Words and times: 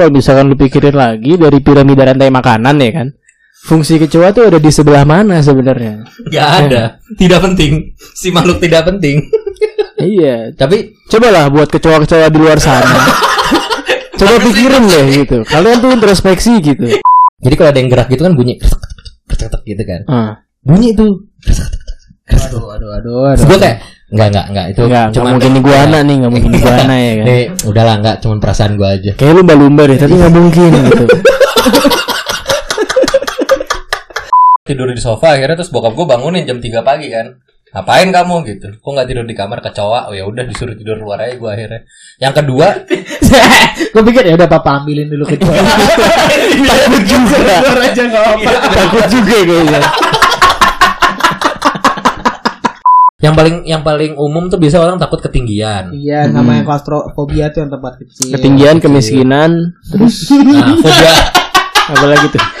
kalau 0.00 0.16
misalkan 0.16 0.48
lu 0.48 0.56
pikirin 0.56 0.96
lagi 0.96 1.36
dari 1.36 1.60
piramida 1.60 2.08
rantai 2.08 2.32
makanan 2.32 2.80
ya 2.80 2.90
kan. 2.96 3.08
Fungsi 3.60 4.00
kecoa 4.00 4.32
tuh 4.32 4.48
ada 4.48 4.56
di 4.56 4.72
sebelah 4.72 5.04
mana 5.04 5.44
sebenarnya? 5.44 6.08
Gak 6.32 6.48
ada. 6.64 6.96
Tidak 7.12 7.40
penting. 7.44 7.92
Si 8.16 8.32
makhluk 8.32 8.56
tidak 8.56 8.88
penting. 8.88 9.20
iya, 10.00 10.48
Tapi 10.56 10.96
cobalah 11.12 11.52
buat 11.52 11.68
kecoa-kecoa 11.68 12.32
di 12.32 12.38
luar 12.40 12.56
sana. 12.56 12.88
Coba 14.20 14.40
pikirin 14.40 14.88
deh 14.88 15.04
gitu. 15.24 15.44
Kalian 15.44 15.84
tuh 15.84 15.92
introspeksi 15.92 16.56
gitu. 16.64 16.88
jadi 17.40 17.54
kalau 17.56 17.68
ada 17.72 17.80
yang 17.84 17.92
gerak 17.92 18.08
gitu 18.08 18.24
kan 18.24 18.32
bunyi 18.32 18.56
gitu 19.64 19.82
kan. 19.84 20.00
Ah, 20.08 20.32
Bunyi 20.60 20.92
itu. 20.92 21.24
Aduh, 22.30 22.64
aduh, 22.72 22.90
aduh, 22.96 23.20
aduh. 23.32 23.44
gue 23.44 23.58
kayak 23.58 23.76
enggak 24.10 24.28
enggak 24.34 24.46
enggak 24.50 24.66
itu 24.74 24.80
enggak, 24.90 25.04
enggak 25.14 25.26
mungkin 25.30 25.52
iguana 25.62 25.98
nih, 26.02 26.14
enggak 26.18 26.32
mungkin 26.34 26.52
iguana 26.58 26.94
ya 26.98 27.12
kan. 27.14 27.24
Nih, 27.30 27.44
udahlah 27.62 27.94
enggak 28.02 28.16
cuman 28.18 28.38
perasaan 28.42 28.72
gue 28.74 28.88
aja. 28.90 29.10
Kayak 29.14 29.34
lumba-lumba 29.38 29.82
deh, 29.86 29.98
tapi 29.98 30.14
nggak 30.18 30.34
mungkin 30.34 30.70
gitu. 30.90 31.04
Tidur 34.66 34.86
di 34.90 35.02
sofa 35.02 35.34
akhirnya 35.34 35.58
terus 35.58 35.70
bokap 35.70 35.94
gue 35.94 36.06
bangunin 36.06 36.42
jam 36.46 36.58
3 36.58 36.82
pagi 36.82 37.10
kan. 37.10 37.38
Ngapain 37.70 38.10
kamu 38.10 38.34
gitu? 38.50 38.68
Kok 38.82 38.90
nggak 38.90 39.06
tidur 39.06 39.22
di 39.22 39.34
kamar 39.38 39.62
kecoa? 39.62 40.10
Oh 40.10 40.14
ya 40.14 40.26
udah 40.26 40.42
disuruh 40.42 40.74
tidur 40.74 40.98
luar 40.98 41.22
aja 41.22 41.38
gue 41.38 41.50
akhirnya. 41.50 41.86
Yang 42.18 42.34
kedua, 42.42 42.66
gue 43.94 44.02
pikir 44.10 44.22
ya 44.26 44.34
udah 44.34 44.48
papa 44.50 44.82
ambilin 44.82 45.06
dulu 45.06 45.22
ke 45.22 45.38
dia. 45.38 45.54
Takut 46.66 47.02
juga. 47.06 47.62
Takut 48.74 49.06
juga 49.06 49.36
kayaknya. 49.46 50.09
Yang 53.20 53.36
paling 53.36 53.68
yang 53.68 53.84
paling 53.84 54.16
umum 54.16 54.48
tuh 54.48 54.56
biasa 54.56 54.80
orang 54.80 54.96
takut 54.96 55.20
ketinggian. 55.20 55.92
Iya, 55.92 56.32
namanya 56.32 56.64
klaustrofobia 56.64 57.52
tuh 57.52 57.68
yang 57.68 57.70
tempat 57.72 58.00
kecil. 58.00 58.32
Ketinggian, 58.32 58.80
kemiskinan, 58.80 59.76
terus 59.84 60.32
Nah, 60.32 60.76
fobia 60.80 61.12
apa 61.90 62.06
lagi 62.08 62.26
tuh? 62.32 62.59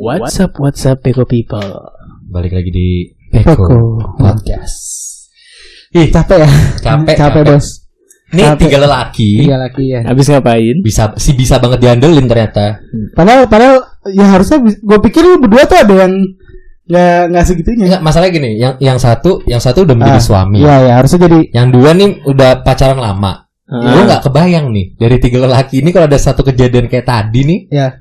What's 0.00 0.40
up, 0.40 0.56
what's 0.56 0.88
up, 0.88 1.04
Peko 1.04 1.28
people? 1.28 1.60
balik 2.32 2.56
lagi 2.56 2.72
di 2.72 2.88
Peko. 3.28 3.52
Peko 3.60 3.80
Podcast. 4.16 4.76
Ih, 5.92 6.08
capek 6.08 6.44
ya? 6.44 6.50
Capek, 6.80 7.12
capek, 7.12 7.42
bos. 7.44 7.84
Nih 8.28 8.44
Capek. 8.44 8.68
tiga 8.68 8.84
lelaki 8.84 9.48
Iya 9.48 9.56
lagi 9.56 9.84
ya. 9.88 10.00
Habis 10.04 10.28
ngapain? 10.28 10.76
bisa 10.80 11.12
si 11.20 11.36
bisa 11.36 11.60
banget 11.60 11.80
diandelin 11.80 12.24
ternyata. 12.24 12.80
Padahal, 13.12 13.48
padahal 13.48 13.84
ya 14.16 14.24
harusnya 14.32 14.64
gue 14.64 14.98
pikir 15.04 15.20
lu 15.24 15.36
berdua 15.36 15.68
tuh 15.68 15.76
ada 15.80 16.08
yang 16.08 16.12
nggak 16.88 17.20
nggak 17.36 17.44
segitunya. 17.44 17.84
Enggak, 17.88 18.00
masalahnya 18.00 18.32
gini, 18.32 18.50
yang 18.56 18.74
yang 18.80 18.96
satu 18.96 19.44
yang 19.44 19.60
satu 19.60 19.84
udah 19.84 19.92
menjadi 19.92 20.20
Ah, 20.20 20.24
suami. 20.24 20.56
Iya, 20.64 20.76
ya 20.88 20.92
harusnya 21.00 21.20
jadi. 21.28 21.40
Yang 21.52 21.66
dua 21.76 21.90
nih 21.92 22.10
udah 22.24 22.50
pacaran 22.64 22.96
lama. 22.96 23.47
Ah. 23.68 23.84
Gue 23.90 24.02
nggak 24.02 24.22
kebayang 24.22 24.66
nih 24.68 24.86
dari 24.94 25.16
tiga 25.18 25.38
lelaki 25.40 25.78
ini 25.78 25.90
kalau 25.90 26.04
ada 26.04 26.16
satu 26.16 26.40
kejadian 26.42 26.86
kayak 26.86 27.04
tadi 27.04 27.40
nih, 27.42 27.60
Ya. 27.68 28.00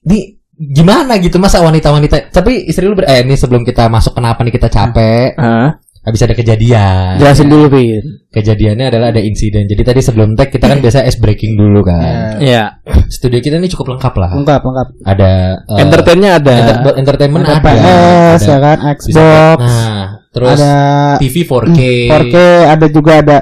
di 0.00 0.40
gimana 0.54 1.18
gitu 1.18 1.36
masa 1.36 1.60
wanita-wanita 1.60 2.32
tapi 2.32 2.64
istri 2.64 2.80
lu 2.82 2.94
ber- 2.94 3.04
eh 3.04 3.20
ini 3.20 3.34
sebelum 3.34 3.60
kita 3.60 3.86
masuk 3.86 4.14
kenapa 4.14 4.40
nih 4.40 4.50
kita 4.50 4.68
capek 4.68 5.36
Ah, 5.36 5.76
habis 6.00 6.16
ada 6.18 6.32
kejadian 6.32 7.18
jelasin 7.18 7.44
dulu, 7.46 7.68
Pin. 7.68 8.00
kejadiannya 8.30 8.88
adalah 8.88 9.10
ada 9.10 9.20
insiden 9.20 9.66
jadi 9.66 9.82
tadi 9.82 10.00
sebelum 10.00 10.32
tag 10.32 10.48
kita 10.48 10.64
kan 10.64 10.80
biasa 10.80 11.04
ice 11.04 11.18
breaking 11.18 11.54
dulu 11.54 11.82
kan 11.82 12.40
Ya. 12.40 12.40
Iya. 12.40 12.64
studio 13.06 13.36
kita 13.36 13.58
ini 13.58 13.68
cukup 13.68 13.92
lengkap 13.92 14.14
lah 14.16 14.32
Lengkap, 14.32 14.60
lengkap. 14.62 14.88
ada 15.04 15.30
eh, 15.68 15.78
Entertainnya 15.78 16.30
ada. 16.34 16.54
enter- 16.56 16.96
entertainment 16.96 17.44
Ada 17.44 17.52
ada, 17.52 17.60
PS, 17.60 17.76
ada 18.40 18.48
ya 18.48 18.56
kan, 18.58 18.76
bisa- 18.80 18.94
Xbox, 18.96 19.58
nah 19.60 20.02
terus 20.30 20.56
ada 20.56 20.74
TV 21.18 21.36
4K 21.42 21.80
4K, 22.08 22.36
ada 22.66 22.86
juga 22.88 23.12
ada 23.18 23.36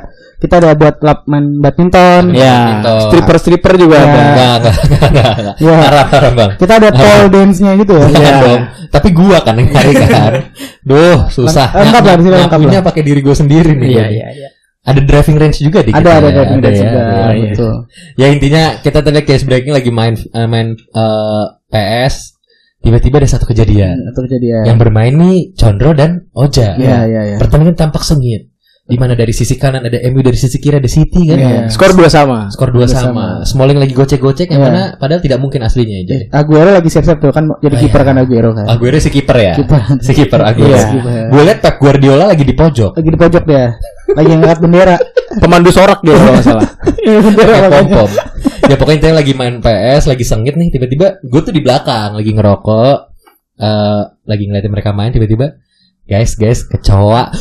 kita 0.44 0.60
ada 0.60 0.76
buat 0.76 1.00
lab 1.00 1.24
main 1.24 1.56
badminton. 1.56 2.36
Ya, 2.36 2.52
Badminton. 2.84 3.00
stripper-stripper 3.08 3.72
juga 3.80 3.96
Ya. 3.96 4.04
ada. 4.04 4.20
enggak 4.20 4.52
enggak 4.60 4.74
enggak 5.08 5.32
enggak 5.40 5.54
Ya. 5.56 5.76
haram 5.80 6.06
haram 6.12 6.32
bang 6.36 6.50
Kita 6.60 6.72
ada 6.76 6.88
pole 6.92 7.24
dance-nya 7.32 7.72
gitu 7.80 7.92
ya. 7.96 8.06
Iya. 8.12 8.32
dong. 8.44 8.62
Tapi 8.92 9.08
gua 9.10 9.38
kan 9.40 9.54
yang 9.56 9.68
cari 9.72 9.92
kan. 9.96 10.32
Duh, 10.88 11.18
susah. 11.32 11.72
Lengkap 11.72 12.02
lah, 12.04 12.14
di 12.20 12.22
sini 12.28 12.34
lengkap 12.36 12.60
Nyapunya 12.60 12.80
pakai 12.84 13.02
diri 13.02 13.20
gua 13.24 13.32
sendiri 13.32 13.72
nih. 13.72 13.88
Iya, 13.88 14.06
iya, 14.12 14.28
iya. 14.36 14.48
Ada 14.84 15.00
driving 15.00 15.36
range 15.40 15.58
juga 15.64 15.80
di 15.80 15.96
Ada 15.96 16.00
kita 16.04 16.12
ada 16.12 16.28
ya, 16.28 16.34
driving 16.36 16.60
dance 16.60 16.76
ya, 16.76 16.84
juga. 16.84 17.00
ada. 17.00 17.16
iya. 17.32 17.50
Betul. 17.56 17.74
Ya 18.20 18.26
intinya 18.28 18.64
kita 18.84 18.98
tadi 19.00 19.20
case 19.24 19.44
breaking 19.48 19.72
lagi 19.72 19.88
main 19.88 20.12
eh, 20.12 20.44
main 20.46 20.68
eh, 20.76 21.44
PS. 21.72 22.36
Tiba-tiba 22.84 23.16
ada 23.16 23.24
satu 23.24 23.48
kejadian. 23.48 23.96
Itu 24.12 24.20
kejadian. 24.28 24.68
Yang 24.68 24.76
bermain 24.76 25.14
nih 25.16 25.56
Condro 25.56 25.96
dan 25.96 26.28
Oja. 26.36 26.76
Iya, 26.76 27.08
iya, 27.08 27.20
iya. 27.32 27.36
Pertandingan 27.40 27.80
tampak 27.80 28.04
sengit. 28.04 28.52
Di 28.84 29.00
mana 29.00 29.16
dari 29.16 29.32
sisi 29.32 29.56
kanan 29.56 29.80
ada 29.80 29.96
MU 30.12 30.20
dari 30.20 30.36
sisi 30.36 30.60
kiri 30.60 30.76
ada 30.76 30.84
City 30.84 31.24
kan. 31.24 31.40
Iya. 31.40 31.60
Skor 31.72 31.96
dua 31.96 32.12
sama. 32.12 32.52
Skor 32.52 32.68
dua 32.68 32.84
Dua 32.84 32.92
sama. 32.92 33.08
sama. 33.08 33.26
Smalling 33.48 33.80
lagi 33.80 33.96
gocek-gocek 33.96 34.52
yang 34.52 34.60
Iya. 34.60 34.68
mana 34.68 34.82
padahal 35.00 35.24
tidak 35.24 35.40
mungkin 35.40 35.64
aslinya 35.64 36.04
jadi. 36.04 36.28
Aguero 36.28 36.68
lagi 36.68 36.92
siap-siap 36.92 37.16
tuh 37.16 37.32
kan 37.32 37.48
Oh, 37.48 37.56
jadi 37.64 37.80
kiper 37.80 38.04
iya. 38.04 38.08
kan 38.12 38.16
Aguero 38.20 38.50
kan. 38.52 38.68
Aguero 38.68 39.00
si 39.00 39.08
kiper 39.08 39.36
ya. 39.40 39.54
Kiper. 39.56 39.80
Si 40.04 40.12
kiper 40.12 40.40
Aguero. 40.44 40.68
Iya. 40.68 40.84
Kiper. 40.90 41.24
Gue 41.32 41.42
liat 41.48 41.58
Pep 41.64 41.76
Guardiola 41.80 42.24
lagi 42.28 42.44
di 42.44 42.52
pojok. 42.52 42.92
Lagi 42.92 43.08
di 43.08 43.18
pojok 43.18 43.42
dia. 43.48 43.66
Lagi 44.12 44.28
ngangkat 44.36 44.58
bendera. 44.60 44.96
Pemandu 45.42 45.70
sorak 45.72 46.04
dia 46.04 46.14
kalau 46.14 46.32
nggak 46.36 46.44
salah. 46.44 46.68
Iya, 47.04 47.18
bendera 47.20 47.52
makanya. 47.60 47.72
pom-pom. 47.84 48.10
ya 48.64 48.74
pokoknya 48.80 48.96
intinya 48.96 49.16
lagi 49.20 49.32
main 49.32 49.54
PS, 49.60 50.08
lagi 50.08 50.24
sengit 50.24 50.56
nih, 50.56 50.72
tiba-tiba 50.72 51.20
gue 51.20 51.40
tuh 51.40 51.52
di 51.52 51.60
belakang 51.60 52.16
lagi 52.16 52.32
ngerokok, 52.32 52.96
eh 53.60 54.02
lagi 54.24 54.44
ngeliatin 54.48 54.72
mereka 54.72 54.96
main, 54.96 55.12
tiba-tiba 55.12 55.52
guys 56.04 56.36
guys 56.36 56.60
kecoa. 56.64 57.32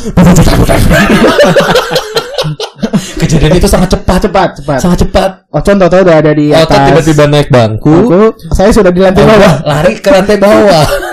Kejadian 3.20 3.56
itu 3.56 3.68
sangat 3.68 3.88
cepat, 3.90 4.20
Cepat, 4.28 4.50
cepat. 4.60 4.80
sangat 4.80 4.98
cepat. 5.08 5.30
Ocon 5.50 5.80
tau 5.80 5.88
udah 5.88 6.16
ada 6.20 6.32
di 6.36 6.52
atas. 6.52 6.68
Otot 6.68 6.80
tiba-tiba 6.92 7.24
naik 7.32 7.48
bangku, 7.48 7.96
Aku, 8.04 8.22
saya 8.52 8.68
sudah 8.70 8.92
di 8.92 9.00
lantai 9.00 9.24
bawah. 9.24 9.54
lari 9.64 9.96
ke 9.96 10.10
lantai 10.12 10.38
bawah. 10.38 10.84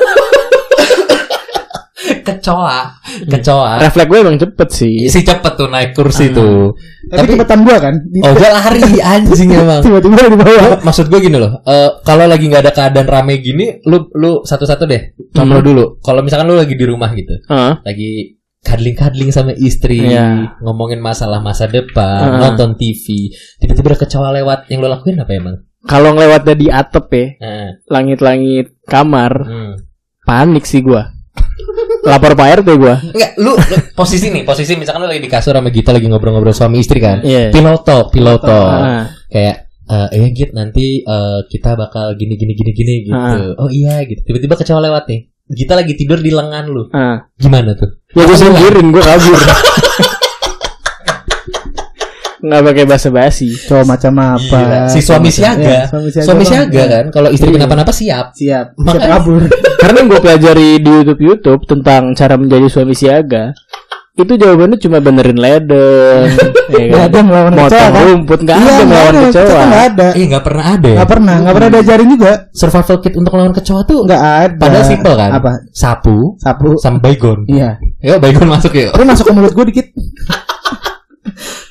kecoa, 2.31 2.79
kecoa. 3.27 3.73
Refleks 3.81 4.07
gue 4.07 4.19
emang 4.19 4.37
cepet 4.37 4.69
sih. 4.71 4.97
Si 5.09 5.21
cepet 5.21 5.53
tuh 5.55 5.67
naik 5.67 5.91
kursi 5.93 6.31
tuh. 6.31 6.75
Tapi 7.07 7.35
cepetan 7.35 7.65
gua 7.65 7.77
kan. 7.77 7.95
Oh, 8.23 8.33
gua 8.33 8.51
lari 8.55 8.83
anjing 9.17 9.51
emang. 9.51 9.83
Tiba-tiba 9.83 10.31
di 10.31 10.39
bawah. 10.39 10.79
Maksud 10.81 11.07
gue 11.07 11.21
gini 11.21 11.37
loh, 11.37 11.59
eh, 11.63 11.91
kalau 12.01 12.25
lagi 12.25 12.47
nggak 12.47 12.63
ada 12.63 12.73
keadaan 12.73 13.09
rame 13.09 13.41
gini, 13.41 13.83
lu 13.85 14.07
lu 14.15 14.43
satu-satu 14.43 14.85
deh, 14.85 15.03
contoh 15.31 15.59
Hmm. 15.59 15.67
dulu. 15.67 15.85
Kalau 15.99 16.21
misalkan 16.21 16.47
lu 16.47 16.55
lagi 16.55 16.75
di 16.75 16.85
rumah 16.85 17.11
gitu, 17.13 17.35
Ah, 17.47 17.83
lagi 17.83 18.39
kadling-kadling 18.61 19.33
sama 19.33 19.57
istri, 19.57 20.05
Iya. 20.05 20.61
ngomongin 20.61 21.01
masalah 21.01 21.41
masa 21.41 21.65
depan, 21.65 22.29
Heeh. 22.29 22.41
nonton 22.41 22.77
TV, 22.77 23.33
tiba-tiba 23.57 23.91
ada 23.91 23.99
kecoa 23.99 24.29
lewat, 24.37 24.69
yang 24.69 24.81
lo 24.81 24.89
lakuin 24.89 25.17
apa 25.17 25.33
emang? 25.33 25.57
kalau 25.81 26.13
ngelewatnya 26.13 26.55
di 26.55 26.69
atap 26.69 27.09
ya, 27.09 27.27
Heeh. 27.41 27.69
langit-langit 27.89 28.77
kamar, 28.85 29.33
Hmm. 29.41 29.73
panik 30.23 30.63
sih 30.63 30.85
gua. 30.85 31.09
Lapor 32.01 32.33
Pak 32.33 32.65
RT 32.65 32.69
gua. 32.75 32.97
Enggak, 32.97 33.33
lu, 33.37 33.53
lu 33.53 33.77
posisi 33.93 34.29
nih, 34.29 34.43
posisi 34.43 34.73
misalkan 34.73 35.05
lu 35.05 35.09
lagi 35.09 35.21
di 35.21 35.29
kasur 35.29 35.53
sama 35.53 35.69
Gita 35.69 35.93
lagi 35.93 36.07
ngobrol-ngobrol 36.07 36.53
suami 36.53 36.81
istri 36.81 36.97
kan, 36.97 37.21
Iya. 37.21 37.53
piloto, 37.53 38.09
piloto, 38.09 38.49
Ah, 38.49 39.05
kayak 39.27 39.69
eh 39.85 40.07
ya 40.17 40.29
Git 40.31 40.51
nanti 40.53 41.03
eh, 41.03 41.39
kita 41.45 41.75
bakal 41.75 42.15
gini 42.15 42.35
gini 42.35 42.55
gini 42.55 42.71
gini 42.71 42.95
gitu. 43.05 43.59
Oh 43.59 43.69
iya 43.69 44.01
gitu. 44.05 44.23
Tiba-tiba 44.23 44.55
kecoa 44.55 44.81
lewat 44.81 45.05
nih. 45.07 45.21
Kita 45.51 45.75
lagi 45.75 45.93
tidur 45.93 46.19
di 46.19 46.31
lengan 46.31 46.65
lu. 46.67 46.87
ah. 46.91 47.27
Gimana 47.35 47.75
tuh? 47.75 47.91
Ya 48.15 48.23
gue 48.23 48.39
singkirin, 48.39 48.87
gue 48.89 49.03
kabur. 49.03 49.35
Nggak 52.41 52.61
pakai 52.65 52.85
basa-basi. 52.85 53.49
Cowok 53.53 53.85
macam 53.87 54.13
apa? 54.17 54.59
Gila. 54.59 54.81
Si 54.89 55.01
suami 55.01 55.29
siaga. 55.29 55.61
Iya, 55.61 55.83
suami 55.87 56.09
siaga. 56.09 56.27
Suami 56.27 56.45
siaga 56.45 56.83
kan. 56.87 57.05
Kalau 57.11 57.29
istri 57.29 57.49
Iya. 57.49 57.57
kenapa-napa 57.57 57.93
siap. 57.93 58.27
Siap. 58.33 58.67
Siap 58.75 58.81
Makanya- 58.81 59.11
kabur. 59.15 59.43
Karena 59.81 59.97
yang 59.97 60.09
gue 60.09 60.21
pelajari 60.21 60.69
di 60.77 60.91
YouTube 60.91 61.21
YouTube 61.23 61.61
tentang 61.65 62.13
cara 62.13 62.35
menjadi 62.37 62.67
suami 62.67 62.93
siaga, 62.93 63.57
itu 64.13 64.33
jawabannya 64.35 64.77
cuma 64.77 65.01
benerin 65.01 65.33
ledeng, 65.35 66.29
ya 66.75 66.85
Nggak 66.85 67.05
ada 67.09 67.19
melawan 67.23 67.53
kecoa 67.55 67.65
motong 67.65 67.89
kan? 67.91 68.05
rumput, 68.05 68.39
nggak 68.43 68.57
Iya, 68.57 68.69
ada 68.69 68.85
melawan 68.85 69.13
ada. 69.15 69.25
Kecoa. 69.25 69.63
nggak 69.65 69.85
ada. 69.87 70.09
Iya 70.13 70.25
nggak 70.29 70.45
pernah 70.45 70.65
ada. 70.67 70.85
ya. 70.85 70.97
Nggak 71.01 71.09
pernah, 71.09 71.35
nggak 71.41 71.55
pernah 71.57 71.71
diajarin 71.71 72.09
juga. 72.11 72.33
Survival 72.53 72.97
kit 73.01 73.15
untuk 73.15 73.33
melawan 73.33 73.55
kecoa 73.55 73.81
tuh 73.83 74.01
Nggak 74.05 74.23
ada. 74.23 74.59
Padahal 74.61 74.85
simple 74.85 75.15
kan. 75.15 75.31
Apa? 75.33 75.53
Sapu 75.73 76.17
Sapu. 76.37 76.69
sama 76.77 76.99
baygon. 77.01 77.39
Iya. 77.49 77.71
Ya 77.99 78.15
baygon 78.17 78.45
masuk 78.47 78.73
ya. 78.73 78.93
Tapi 78.93 79.05
masuk 79.07 79.25
ke 79.25 79.33
mulut 79.33 79.53
gue 79.53 79.65
dikit. 79.67 79.87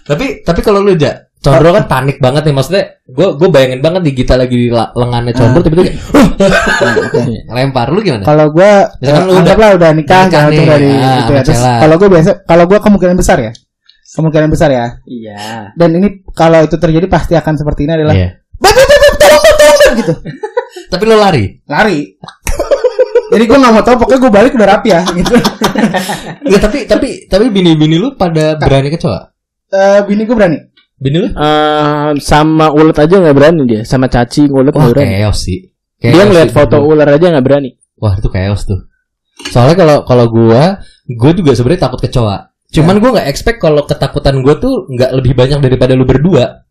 Tapi 0.05 0.41
tapi 0.41 0.59
kalau 0.65 0.81
lu 0.81 0.97
ja, 0.97 1.29
Condro 1.39 1.71
kan 1.71 1.87
panik 1.87 2.17
banget 2.19 2.51
nih 2.51 2.55
maksudnya 2.55 2.83
gue 3.07 3.27
gue 3.39 3.47
bayangin 3.47 3.79
banget 3.79 4.01
di 4.03 4.11
Gita 4.11 4.35
lagi 4.35 4.55
di 4.59 4.67
lengannya 4.73 5.31
Condro 5.31 5.63
tiba-tiba 5.63 5.85
kayak 5.87 5.99
Nah, 6.39 6.95
oke. 7.11 7.21
lempar 7.51 7.87
lu 7.91 7.99
gimana? 7.99 8.23
Kalau 8.23 8.47
gue 8.51 8.71
Misalkan 9.03 9.23
lu 9.27 9.33
anggaplah 9.35 9.69
udah 9.75 9.89
nikah 9.91 10.23
nikah 10.27 10.43
nih, 10.47 10.63
dari 10.63 10.89
ah, 10.95 11.15
itu 11.23 11.31
ya. 11.35 11.41
Terus 11.43 11.61
kalau 11.63 11.95
gue 11.99 12.09
biasa 12.11 12.31
kalau 12.47 12.63
gue 12.67 12.79
kemungkinan 12.79 13.15
besar 13.19 13.37
ya. 13.39 13.51
Kemungkinan 14.09 14.49
besar 14.51 14.69
ya. 14.71 14.85
Iya. 15.03 15.39
Dan 15.75 15.89
ini 15.99 16.23
kalau 16.31 16.63
itu 16.63 16.75
terjadi 16.79 17.07
pasti 17.11 17.35
akan 17.35 17.53
seperti 17.59 17.87
ini 17.87 17.93
adalah 17.99 18.15
Iya. 18.15 18.29
Beb, 18.59 18.75
beb, 18.75 19.15
tolong, 19.15 19.43
tolong, 19.55 19.93
gitu. 19.99 20.13
Tapi 20.91 21.03
lu 21.07 21.15
lari. 21.15 21.43
Lari. 21.63 21.99
Jadi 23.29 23.43
gue 23.45 23.57
nggak 23.61 23.73
mau 23.77 23.83
tahu, 23.85 23.95
pokoknya 24.01 24.19
gue 24.25 24.31
balik 24.33 24.51
udah 24.57 24.67
rapi 24.73 24.89
ya, 24.89 25.05
gitu. 25.13 25.37
Enggak 26.49 26.61
tapi 26.65 26.77
tapi 26.89 27.07
tapi 27.29 27.45
bini-bini 27.53 28.01
lu 28.01 28.17
pada 28.17 28.57
berani 28.57 28.89
kecoa. 28.89 29.29
Eh, 29.69 29.99
bini 30.05 30.25
gue 30.25 30.33
berani. 30.33 30.57
Bini 30.97 31.17
lu? 31.21 31.27
Eh, 31.29 32.11
sama 32.19 32.73
ulet 32.73 32.97
aja 32.97 33.15
nggak 33.17 33.35
berani 33.37 33.61
dia. 33.63 33.81
Sama 33.85 34.09
cacing 34.09 34.49
ulet 34.49 34.73
Wah 34.73 34.83
nggak 34.83 34.93
berani. 34.93 35.09
chaos 35.21 35.39
sih. 35.45 35.59
Dia 35.99 36.11
Chaos 36.11 36.25
ngeliat 36.27 36.49
sih, 36.49 36.55
foto 36.55 36.75
bro. 36.79 36.89
ular 36.91 37.07
aja 37.07 37.25
nggak 37.29 37.45
berani. 37.45 37.69
Wah 37.95 38.13
itu 38.15 38.27
chaos 38.27 38.61
tuh. 38.65 38.79
Soalnya 39.47 39.75
kalau 39.77 39.97
kalau 40.03 40.25
gua, 40.27 40.83
gua 41.07 41.31
juga 41.31 41.51
sebenarnya 41.55 41.87
takut 41.87 41.99
kecoa. 42.01 42.51
Cuman 42.69 42.99
gua 42.99 43.09
nggak 43.19 43.27
expect 43.31 43.59
kalau 43.59 43.83
ketakutan 43.83 44.43
gua 44.43 44.59
tuh 44.59 44.89
nggak 44.91 45.11
lebih 45.15 45.33
banyak 45.33 45.59
daripada 45.59 45.95
lu 45.95 46.03
berdua. 46.03 46.65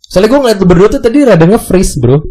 Soalnya 0.00 0.30
gua 0.32 0.40
ngeliat 0.48 0.58
lu 0.62 0.66
berdua 0.66 0.88
tuh 0.88 1.00
tadi 1.00 1.18
rada 1.20 1.44
nge-freeze 1.44 2.00
bro. 2.00 2.22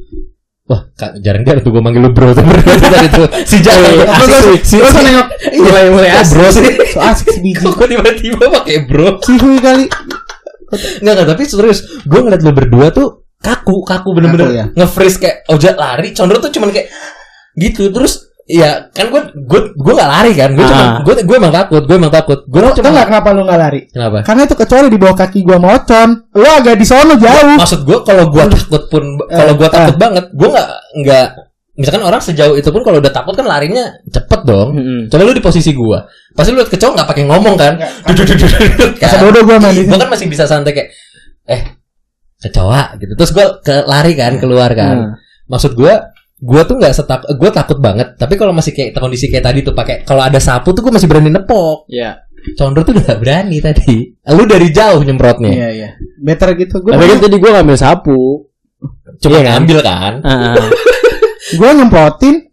Wah, 0.63 0.88
Kak, 0.95 1.19
jarang-jarang 1.19 1.60
tuh 1.60 1.75
gua 1.75 1.83
manggil 1.83 2.00
lu 2.00 2.15
bro 2.15 2.31
tadi 2.36 3.07
tuh. 3.12 3.27
Si 3.44 3.60
Jaya, 3.60 3.83
Iya, 4.00 4.06
si, 4.15 4.31
asik. 4.31 4.62
si, 4.63 4.75
Lo 4.80 4.88
si, 4.88 4.95
usah 4.95 5.04
nengok. 5.04 5.27
mulai 5.60 5.83
mulai 5.92 6.10
bro 6.24 6.48
sih. 6.50 6.65
So 6.88 7.00
asik 7.12 7.27
si 7.36 7.39
biji. 7.44 7.68
Kok 7.68 7.83
tiba-tiba 7.83 8.45
pakai 8.48 8.88
bro? 8.88 9.19
Cihuy 9.19 9.60
kali. 9.60 9.92
Enggak 11.04 11.13
enggak, 11.19 11.27
tapi 11.36 11.44
serius, 11.45 11.80
gua 12.07 12.24
ngeliat 12.24 12.42
lu 12.42 12.51
berdua 12.56 12.88
tuh 12.89 13.27
kaku, 13.44 13.83
kaku 13.83 14.10
bener-bener 14.15 14.50
ya. 14.50 14.65
nge-freeze 14.71 15.19
kayak 15.19 15.38
ojek 15.51 15.75
lari, 15.75 16.15
Condro 16.15 16.39
tuh 16.39 16.48
cuman 16.50 16.71
kayak 16.71 16.88
gitu. 17.54 17.92
Terus 17.92 18.31
ya 18.44 18.92
kan 18.92 19.07
gue 19.07 19.22
gue 19.40 19.62
gue 19.72 19.94
gak 19.95 20.10
lari 20.12 20.31
kan, 20.36 20.51
gue 20.51 20.66
cuma 20.68 20.84
Ah. 20.84 20.95
gue 21.00 21.16
gue 21.24 21.36
emang 21.40 21.54
takut, 21.56 21.80
gue 21.88 21.95
emang 21.95 22.12
takut. 22.12 22.44
Gue 22.44 22.60
Lo 22.60 22.75
cuma 22.75 22.92
tau 22.92 22.95
gak 23.00 23.07
kenapa 23.07 23.28
lu 23.31 23.42
gak 23.48 23.60
lari? 23.60 23.80
kenapa? 23.88 24.18
Karena 24.22 24.42
itu 24.44 24.56
kecuali 24.60 24.88
di 24.92 25.00
bawah 25.00 25.16
kaki 25.16 25.40
gua 25.42 25.57
mocon. 25.57 26.10
Lo 26.36 26.50
agak 26.51 26.75
di 26.75 26.84
sono 26.84 27.16
jauh. 27.16 27.56
Maksud 27.56 27.88
gue 27.88 27.98
kalau 28.04 28.28
gue 28.28 28.44
takut 28.51 28.84
pun 28.92 29.04
kalau 29.25 29.54
gue 29.56 29.68
Eh, 29.68 29.72
takut 29.72 29.95
banget, 29.95 30.25
gue 30.30 30.48
nggak 30.51 30.69
nggak 31.04 31.28
misalkan 31.74 32.04
orang 32.06 32.22
sejauh 32.22 32.54
itu 32.54 32.69
pun 32.69 32.84
kalau 32.84 33.01
udah 33.01 33.10
takut 33.10 33.34
kan 33.34 33.48
larinya 33.48 33.95
cepet 34.06 34.42
dong. 34.44 34.75
Mm-mm. 34.75 35.00
Coba 35.07 35.24
lu 35.24 35.34
di 35.34 35.42
posisi 35.42 35.72
gue, 35.72 35.98
pasti 36.36 36.51
lu 36.51 36.60
liat 36.60 36.69
kecoa 36.69 36.92
nggak 36.94 37.07
pakai 37.10 37.24
ngomong 37.25 37.56
kan? 37.56 37.74
Masa 37.80 39.18
kan? 39.18 39.19
bodoh 39.24 39.42
gua 39.42 39.57
main 39.57 39.74
di 39.74 39.88
Gue 39.88 39.98
kan 39.98 40.10
masih 40.12 40.28
bisa 40.28 40.44
santai 40.45 40.75
kayak 40.75 40.90
eh 41.48 41.62
kecoa 42.40 43.00
gitu. 43.00 43.13
Terus 43.16 43.31
gue 43.31 43.45
ke 43.63 43.75
lari 43.88 44.13
kan 44.13 44.36
keluar 44.38 44.69
kan. 44.75 44.98
Hmm. 45.00 45.12
Maksud 45.48 45.74
gue 45.74 45.94
gue 46.44 46.62
tuh 46.62 46.75
nggak 46.75 46.92
setak 46.92 47.19
gue 47.30 47.50
takut 47.50 47.78
banget 47.78 48.13
tapi 48.13 48.34
kalau 48.36 48.51
masih 48.51 48.69
kayak 48.69 48.94
kondisi 48.94 49.28
kayak 49.28 49.42
tadi 49.45 49.62
tuh 49.62 49.72
pakai 49.72 50.01
kalau 50.04 50.19
ada 50.19 50.38
sapu 50.38 50.69
tuh 50.69 50.81
gue 50.81 50.92
masih 50.92 51.07
berani 51.07 51.30
nepok 51.30 51.88
Iya. 51.88 52.19
Condro 52.54 52.84
tuh 52.84 52.92
udah 52.94 53.16
berani 53.16 53.57
tadi 53.57 54.12
lu 54.28 54.44
dari 54.44 54.68
jauh 54.68 55.00
nyemprotnya 55.00 55.50
Iya 55.50 55.68
iya. 55.72 55.90
Better 56.19 56.54
gitu. 56.54 56.80
Gue 56.80 56.92
Tapi 56.92 57.04
kan 57.07 57.18
tadi 57.22 57.36
gua 57.38 57.50
ngambil 57.56 57.75
sapu. 57.78 58.19
cuma 59.16 59.31
Iya 59.31 59.40
kan? 59.40 59.48
ngambil 59.63 59.78
kan 59.80 60.12
Ah, 60.22 60.60
gue 61.56 61.68
nyemprotin. 61.72 62.36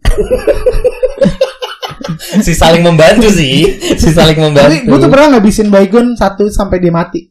si 2.39 2.53
saling 2.53 2.81
membantu 2.81 3.27
sih 3.27 3.67
si 3.97 4.09
saling 4.09 4.37
membantu 4.37 4.71
Tapi 4.71 4.77
gue 4.87 4.97
tuh 4.97 5.09
pernah 5.09 5.35
ngabisin 5.35 5.67
baygon 5.67 6.15
satu 6.15 6.47
sampai 6.47 6.79
dia 6.79 6.89
mati. 6.89 7.27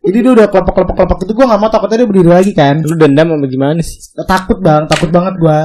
Jadi 0.00 0.16
dia 0.18 0.32
udah 0.32 0.46
kelopak 0.48 0.72
kelopak 0.72 0.94
kelopak 0.96 1.16
itu 1.20 1.30
gue 1.30 1.44
nggak 1.44 1.60
mau 1.60 1.68
takutnya 1.68 2.00
dia 2.00 2.08
berdiri 2.08 2.30
lagi 2.32 2.50
kan. 2.50 2.80
lu 2.80 2.96
dendam 2.96 3.30
apa 3.30 3.46
gimana 3.46 3.78
sih? 3.78 4.00
Takut 4.18 4.58
bang, 4.58 4.82
takut 4.86 5.08
banget 5.08 5.34
gue. 5.36 5.58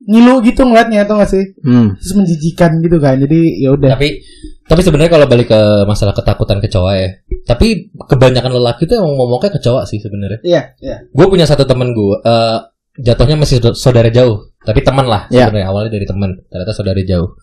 Ngilu 0.00 0.40
gitu 0.42 0.64
ngeliatnya 0.64 1.04
tuh 1.04 1.20
gak 1.20 1.28
sih? 1.28 1.44
Hmm. 1.60 1.92
Terus 2.00 2.14
menjijikan 2.16 2.80
gitu 2.80 2.96
kan. 2.96 3.16
Jadi 3.16 3.60
ya 3.60 3.76
udah. 3.76 3.92
tapi 3.94 4.24
tapi 4.64 4.80
sebenarnya 4.80 5.10
kalau 5.10 5.26
balik 5.26 5.50
ke 5.50 5.60
masalah 5.82 6.14
ketakutan 6.14 6.62
kecoa 6.62 6.94
ya 6.94 7.10
tapi 7.42 7.90
kebanyakan 8.06 8.54
lelaki 8.54 8.86
tuh 8.86 9.02
emang 9.02 9.18
momoknya 9.18 9.58
kecoa 9.58 9.82
sih 9.82 9.98
sebenarnya 9.98 10.38
Iya 10.46 10.62
iya. 10.78 10.96
gue 11.10 11.26
punya 11.26 11.42
satu 11.42 11.66
temen 11.66 11.90
gue 11.90 12.14
eh 12.22 12.58
jatuhnya 13.02 13.34
masih 13.34 13.58
saud- 13.58 13.74
saudara 13.74 14.14
jauh 14.14 14.54
tapi 14.62 14.86
teman 14.86 15.10
lah 15.10 15.26
Ya. 15.26 15.50
sebenarnya 15.50 15.66
awalnya 15.66 15.90
dari 15.90 16.06
teman 16.06 16.38
ternyata 16.46 16.70
saudara 16.70 17.02
jauh 17.02 17.34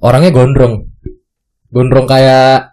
orangnya 0.00 0.32
gondrong 0.32 0.88
gondrong 1.68 2.08
kayak 2.08 2.71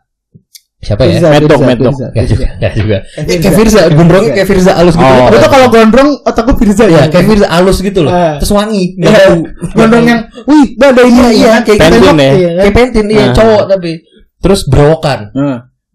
siapa 0.79 1.03
ya 1.03 1.11
Firza, 1.11 1.27
Medok, 1.29 1.49
Firza, 1.51 1.67
medok. 1.67 1.91
Firza, 1.91 2.07
ya 2.09 2.23
juga 2.23 2.45
ya 2.55 2.69
juga 2.71 2.97
Firza. 3.03 3.35
kayak 3.35 3.53
Firza 3.53 3.81
gondrongnya 3.91 4.31
kayak 4.31 4.47
Firza 4.47 4.71
alus 4.73 4.95
gitu 4.95 5.03
Oh. 5.05 5.27
Gue 5.27 5.37
tuh 5.37 5.51
kalau 5.51 5.67
gondrong 5.67 6.09
otak 6.23 6.43
gue 6.45 6.55
Firza 6.57 6.83
ya 6.83 6.91
ya. 6.95 7.03
kayak 7.05 7.25
Firza 7.25 7.47
alus 7.49 7.77
gitu 7.79 7.99
loh 7.99 8.11
Ah. 8.11 8.39
terus 8.39 8.51
wangi 8.51 8.95
Iya. 8.95 9.11
bau 9.11 9.35
Gondrong 9.69 10.05
yang, 10.05 10.21
wih, 10.45 10.65
ada 10.77 11.01
ini 11.03 11.19
Iya, 11.19 11.27
iya, 11.29 11.53
kayak 11.61 11.79
Pentin 11.79 11.99
tembok, 12.01 12.15
ya. 12.17 12.31
iya 12.33 12.49
kayak 12.57 12.73
pentin 12.73 13.05
iya 13.07 13.21
Ah. 13.21 13.33
cowok 13.33 13.63
tapi 13.67 13.91
terus 14.39 14.61
berokan 14.65 15.19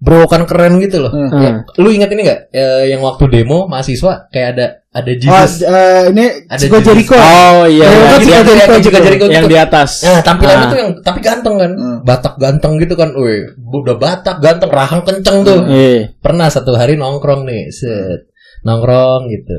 Heeh. 0.04 0.12
berokan 0.20 0.44
keren 0.44 0.76
gitu 0.78 1.00
loh 1.00 1.08
Hmm. 1.10 1.32
Ya, 1.34 1.50
lu 1.76 1.88
ingat 1.88 2.08
ini 2.08 2.22
nggak 2.22 2.40
Eh, 2.50 2.84
yang 2.88 3.00
waktu 3.00 3.24
demo 3.26 3.64
mahasiswa 3.64 4.28
kayak 4.28 4.48
ada 4.52 4.66
ada 4.90 5.10
Oh, 5.10 5.16
Jesus 5.16 5.64
eh, 5.64 6.12
ini 6.12 6.24
Ada 6.46 6.60
Chico. 6.60 6.78
Jericho. 6.78 7.16
Oh 7.16 7.64
iya. 7.64 7.82
Iya, 7.82 7.88
iya. 7.88 8.04
kan 8.04 8.12
Yang- 8.14 8.22
Chico 8.22 8.42
Jericho 8.44 8.70
yang 8.70 8.84
Chico. 8.84 8.98
Jericho 9.00 9.26
yang 9.26 9.34
gitu. 9.40 9.48
di 9.48 9.58
atas. 9.58 9.90
Nah, 10.02 10.20
tampilannya 10.20 10.60
Ah. 10.60 10.70
tuh 10.70 10.78
yang 10.78 10.90
tapi 11.00 11.18
ganteng 11.18 11.54
kan. 11.56 11.70
Hmm. 11.72 11.98
Batak 12.02 12.34
ganteng 12.36 12.72
gitu 12.76 12.94
kan. 12.94 13.10
Wih, 13.10 13.42
udah 13.56 13.96
Batak 13.96 14.36
ganteng, 14.38 14.70
rahang 14.70 15.02
kenceng 15.02 15.42
tuh. 15.42 15.60
Iya. 15.66 16.14
Pernah 16.16 16.46
satu 16.46 16.72
hari 16.72 16.94
nongkrong 16.94 17.42
nih, 17.42 17.70
set. 17.70 18.28
Nongkrong 18.62 19.26
gitu. 19.28 19.56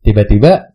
Tiba-tiba 0.00 0.71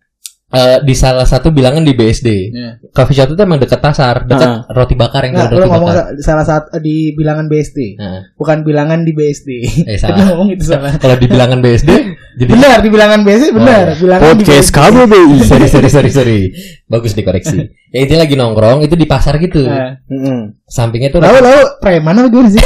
eh, 0.50 0.80
di 0.80 0.94
salah 0.94 1.24
satu 1.24 1.50
bilangan 1.50 1.82
di 1.82 1.92
BSD. 1.92 2.28
Iya. 2.48 2.70
Coffee 2.90 3.14
shop 3.14 3.30
itu 3.30 3.42
emang 3.42 3.58
dekat 3.58 3.78
pasar, 3.78 4.24
dekat 4.24 4.64
roti 4.70 4.94
bakar 4.94 5.22
yang 5.22 5.36
Nggak, 5.36 5.48
jual 5.48 5.54
lu 5.54 5.62
roti 5.62 5.72
ngomong 5.72 5.90
bakar. 5.90 6.06
sa- 6.16 6.24
salah 6.24 6.46
satu 6.46 6.78
di 6.78 6.96
bilangan 7.12 7.46
BSD, 7.46 7.78
Nah, 7.96 8.20
bukan 8.34 8.58
bilangan 8.62 9.00
di 9.02 9.12
BSD. 9.12 9.50
eh 9.84 9.98
salah. 10.02 10.24
ngomong 10.26 10.50
itu 10.50 10.64
salah. 10.66 10.96
Kalau 10.96 11.16
di 11.16 11.28
bilangan 11.28 11.60
BSD 11.60 11.90
jadi 12.40 12.50
Benar 12.50 12.78
di 12.80 12.90
bilangan 12.90 13.20
BSD 13.22 13.46
benar, 13.52 13.84
iya. 13.84 13.96
bilangan 13.98 14.24
di 14.30 14.34
Podcast 14.40 14.70
BSD. 14.70 14.78
KBBI. 14.78 15.38
sorry 15.50 15.68
sorry 15.68 15.90
sorry 15.90 16.12
sorry. 16.12 16.40
Bagus 16.86 17.12
dikoreksi. 17.12 17.58
Ya 17.88 18.00
itu 18.02 18.14
lagi 18.14 18.34
nongkrong 18.34 18.82
itu 18.82 18.94
di 18.94 19.04
pasar 19.04 19.36
gitu. 19.38 19.64
Nah, 19.64 20.00
Mm-mm. 20.06 20.56
Sampingnya 20.64 21.10
tuh 21.10 21.20
Lalu 21.20 21.40
lalu 21.42 21.64
preman 21.80 22.14
apa 22.14 22.28
gimana 22.28 22.50
sih? 22.50 22.64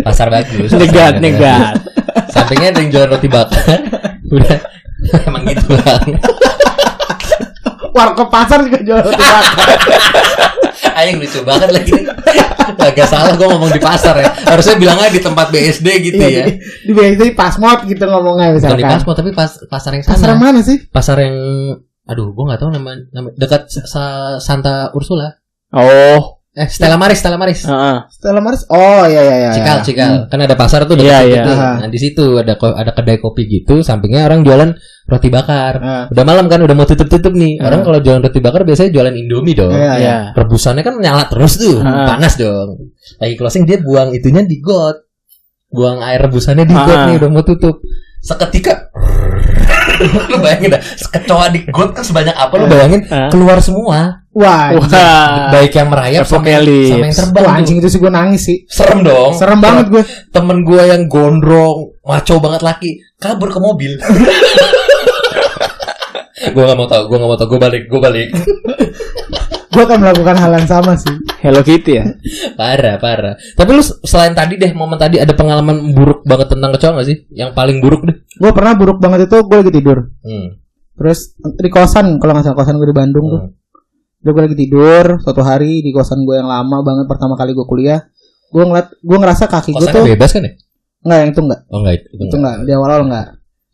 pasar 0.00 0.28
bagus. 0.28 0.70
Negat, 0.70 1.18
negat. 1.18 1.80
Sampingnya 2.26 2.70
ada 2.70 2.78
yang 2.78 2.90
jualan 2.90 3.10
roti 3.10 3.28
bakar. 3.28 3.78
Udah 4.26 4.58
emang 5.28 5.42
gitu 5.46 5.66
bang. 5.78 6.08
Warkop 7.94 8.28
pasar 8.28 8.58
juga 8.66 8.78
jual 8.82 9.00
roti 9.00 9.22
bakar. 9.22 9.68
Ayo 10.94 11.18
lucu 11.18 11.38
banget 11.42 11.70
lagi 11.70 11.90
nih. 11.90 12.06
Agak 12.74 13.06
salah 13.06 13.34
gue 13.34 13.46
ngomong 13.46 13.70
di 13.70 13.78
pasar 13.78 14.14
ya. 14.18 14.30
Harusnya 14.44 14.74
bilang 14.76 14.98
aja 14.98 15.10
di 15.10 15.22
tempat 15.22 15.50
BSD 15.50 15.86
gitu 16.02 16.18
Iya, 16.18 16.30
ya. 16.30 16.44
di, 16.46 16.52
di 16.58 16.92
BSD 16.92 17.22
pasmod 17.32 17.86
gitu 17.86 18.02
ngomongnya 18.04 18.50
Bukan 18.50 18.58
misalkan. 18.58 18.78
di 18.78 18.84
Pasmo 18.86 19.10
tapi 19.12 19.30
pas, 19.30 19.50
pasar 19.64 19.90
yang 19.94 20.02
sana. 20.02 20.14
Pasar 20.14 20.28
yang 20.34 20.42
mana 20.42 20.60
sih? 20.62 20.76
Pasar 20.86 21.16
yang 21.18 21.36
aduh 22.04 22.30
gue 22.30 22.44
nggak 22.44 22.60
tahu 22.60 22.70
nama, 22.70 22.90
nama 23.10 23.28
dekat 23.32 23.64
sa, 23.70 24.02
Santa 24.36 24.90
Ursula. 24.92 25.38
Oh. 25.70 26.33
Eh 26.54 26.70
Stella 26.70 26.94
Maris, 26.94 27.18
Stella 27.18 27.34
Maris. 27.34 27.66
Heeh. 27.66 27.96
Stella 28.14 28.38
Maris. 28.38 28.62
Oh 28.70 29.02
iya 29.10 29.26
iya 29.26 29.36
iya. 29.42 29.50
Cikal, 29.50 29.76
iya. 29.76 29.82
Cikal. 29.82 30.12
Kan 30.30 30.38
ada 30.38 30.54
pasar 30.54 30.86
tuh 30.86 30.94
dekat 30.94 31.10
Iya, 31.10 31.18
situ 31.18 31.34
iya. 31.34 31.42
tuh. 31.42 31.56
Aha. 31.58 31.72
Nah, 31.82 31.88
di 31.90 31.98
situ 31.98 32.24
ada 32.38 32.54
ada 32.54 32.92
kedai 32.94 33.18
kopi 33.18 33.42
gitu, 33.50 33.82
sampingnya 33.82 34.22
orang 34.22 34.46
jualan 34.46 34.70
roti 35.04 35.28
bakar. 35.34 35.74
Ah. 35.82 36.04
Udah 36.14 36.22
malam 36.22 36.46
kan, 36.46 36.62
udah 36.62 36.70
mau 36.72 36.86
tutup-tutup 36.86 37.34
nih. 37.34 37.58
Ah. 37.58 37.68
Orang 37.68 37.82
kalau 37.82 37.98
jualan 37.98 38.22
roti 38.22 38.38
bakar 38.38 38.62
biasanya 38.62 38.94
jualan 38.94 39.10
Indomie 39.12 39.52
dong. 39.52 39.74
Iya, 39.74 39.82
iya. 39.82 39.98
Iya. 39.98 40.16
Rebusannya 40.38 40.82
kan 40.86 40.94
nyala 41.02 41.26
terus 41.26 41.58
tuh, 41.58 41.82
Ah. 41.82 42.06
panas 42.06 42.38
dong. 42.38 42.94
Lagi 43.18 43.34
closing 43.34 43.66
dia 43.66 43.82
buang 43.82 44.14
itunya 44.14 44.46
di 44.46 44.62
got. 44.62 45.02
Buang 45.68 46.06
air 46.06 46.22
rebusannya 46.22 46.64
di 46.64 46.74
got 46.78 46.94
Ah. 46.94 47.04
nih 47.10 47.18
udah 47.18 47.30
mau 47.34 47.42
tutup. 47.42 47.82
Seketika 48.22 48.93
lu 50.30 50.36
bayangin 50.38 50.70
dah, 50.70 50.80
kecoa 50.82 51.46
di 51.48 51.64
got 51.66 51.90
kan 51.92 52.02
sebanyak 52.02 52.32
apa 52.32 52.54
lu 52.56 52.66
bayangin 52.66 53.00
Ah. 53.06 53.28
keluar 53.28 53.58
semua. 53.58 54.24
Wah. 54.30 54.74
Baik 55.48 55.72
yang 55.72 55.88
merayap 55.88 56.26
sama, 56.26 56.42
yang- 56.44 56.66
sama 56.66 57.06
yang 57.06 57.14
terbang. 57.14 57.44
Wah, 57.44 57.54
anjing 57.54 57.78
itu 57.78 57.86
sih 57.86 57.98
gue 57.98 58.10
nangis 58.10 58.42
sih. 58.42 58.58
Serem 58.66 59.00
dong. 59.00 59.30
Serem 59.32 59.58
banget 59.58 59.86
gue. 59.88 60.02
temen 60.28 60.60
gue 60.60 60.82
yang 60.82 61.06
gondrong 61.06 61.94
maco 62.00 62.34
banget 62.36 62.60
laki 62.60 62.90
kabur 63.16 63.48
ke 63.48 63.56
mobil 63.56 63.94
gue 66.44 66.60
gak 66.60 66.76
mau 66.76 66.84
tau 66.84 67.06
gue 67.06 67.16
gak 67.16 67.24
mau 67.24 67.34
tau 67.34 67.46
gue 67.46 67.56
balik 67.56 67.82
gue 67.86 67.96
balik 67.98 68.28
Gue 69.74 69.84
akan 69.84 69.98
melakukan 70.00 70.36
hal 70.38 70.50
yang 70.54 70.68
sama 70.70 70.94
sih. 70.94 71.14
Hello 71.42 71.60
Kitty 71.60 71.92
ya. 71.98 72.04
parah 72.54 72.96
parah 72.96 73.34
tapi 73.58 73.70
lu 73.74 73.82
selain 73.82 74.32
tadi 74.32 74.56
deh 74.56 74.72
momen 74.72 74.96
tadi 74.96 75.18
ada 75.20 75.34
pengalaman 75.36 75.92
buruk 75.92 76.24
banget 76.24 76.54
tentang 76.56 76.72
kecoa 76.72 77.02
gak 77.02 77.06
sih 77.10 77.26
yang 77.34 77.52
paling 77.52 77.82
buruk 77.82 78.06
deh 78.06 78.16
Gue 78.38 78.50
pernah 78.54 78.72
buruk 78.78 79.02
banget 79.02 79.28
itu 79.28 79.36
gue 79.44 79.56
lagi 79.60 79.72
tidur. 79.74 79.98
hmm. 80.24 80.48
Terus 80.94 81.34
di 81.38 81.70
kosan, 81.74 82.22
kalau 82.22 82.38
nggak 82.38 82.46
salah 82.46 82.58
kosan 82.62 82.78
gue 82.78 82.86
di 82.86 82.96
Bandung 82.96 83.26
tuh. 83.26 83.40
Hmm. 83.50 84.22
Udah 84.22 84.32
gue 84.32 84.42
lagi 84.46 84.56
tidur 84.56 85.04
suatu 85.20 85.42
hari 85.42 85.82
di 85.82 85.90
kosan 85.90 86.22
gue 86.22 86.38
yang 86.38 86.46
lama 86.46 86.80
banget 86.86 87.10
pertama 87.10 87.34
kali 87.34 87.52
gue 87.52 87.66
kuliah. 87.66 88.00
Gue 88.54 88.62
ngeliat, 88.62 88.94
gue 88.94 89.18
ngerasa 89.18 89.50
kaki 89.50 89.74
gue 89.74 89.90
tuh 89.90 90.06
bebas 90.06 90.30
kan 90.30 90.46
ya 90.46 90.54
nggak 91.04 91.18
yang 91.20 91.30
itu 91.36 91.40
nggak, 91.44 91.60
oh 91.68 91.78
enggak 91.84 91.94
itu, 92.00 92.06
itu 92.16 92.36
nggak 92.40 92.54
di 92.64 92.72
awal 92.72 92.90
awal 92.96 93.04
nggak. 93.12 93.26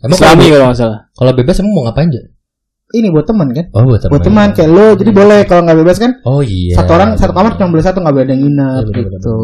Emang 0.03 0.19
kalau, 0.19 0.33
Islami 0.35 0.45
kalau 0.51 0.67
nggak 0.67 0.79
salah. 0.83 1.01
kalau 1.15 1.33
bebas 1.39 1.55
emang 1.63 1.73
mau 1.79 1.83
ngapain 1.87 2.09
aja? 2.11 2.23
Ini 2.91 3.07
buat 3.15 3.23
teman 3.23 3.55
kan? 3.55 3.71
Oh 3.71 3.87
buat 3.87 4.03
teman. 4.03 4.11
Buat 4.11 4.23
teman 4.27 4.49
kayak 4.51 4.71
lo 4.71 4.87
jadi 4.99 5.11
boleh 5.15 5.41
kalau 5.47 5.63
nggak 5.63 5.79
bebas 5.79 5.97
kan? 6.03 6.11
Oh 6.27 6.43
iya. 6.43 6.75
Satu 6.75 6.91
orang 6.99 7.15
satu 7.15 7.31
kamar 7.31 7.55
cuma 7.55 7.71
boleh 7.71 7.85
satu 7.87 7.99
nggak 8.03 8.15
boleh 8.15 8.25
ada 8.27 8.35
yang 8.35 8.43
nginep 8.43 8.85
Iya, 8.91 9.03
gitu. 9.07 9.35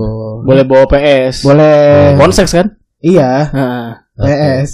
Boleh 0.43 0.62
bawa 0.67 0.85
PS. 0.91 1.35
Boleh. 1.47 2.19
Konseks 2.19 2.50
kan? 2.50 2.67
Iya. 2.99 3.31
Heeh. 3.55 3.87
PS. 4.17 4.71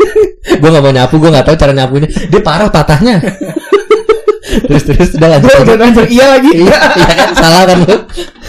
gue 0.60 0.68
gak 0.68 0.82
mau 0.82 0.90
nyapu, 0.90 1.14
gue 1.16 1.30
gak 1.30 1.46
tahu 1.46 1.56
cara 1.56 1.72
nyapunya. 1.72 2.08
Dia 2.10 2.40
parah 2.42 2.66
patahnya. 2.68 3.16
terus 4.68 4.82
terus 4.84 5.10
udah 5.16 5.28
lanjut. 5.32 5.48
Udah 5.64 5.76
lanjut. 5.80 6.06
iya 6.12 6.26
lagi. 6.36 6.50
iya, 6.66 6.78
iya 6.98 7.12
kan 7.16 7.28
salah 7.32 7.62
kan 7.64 7.78
lu. 7.80 7.96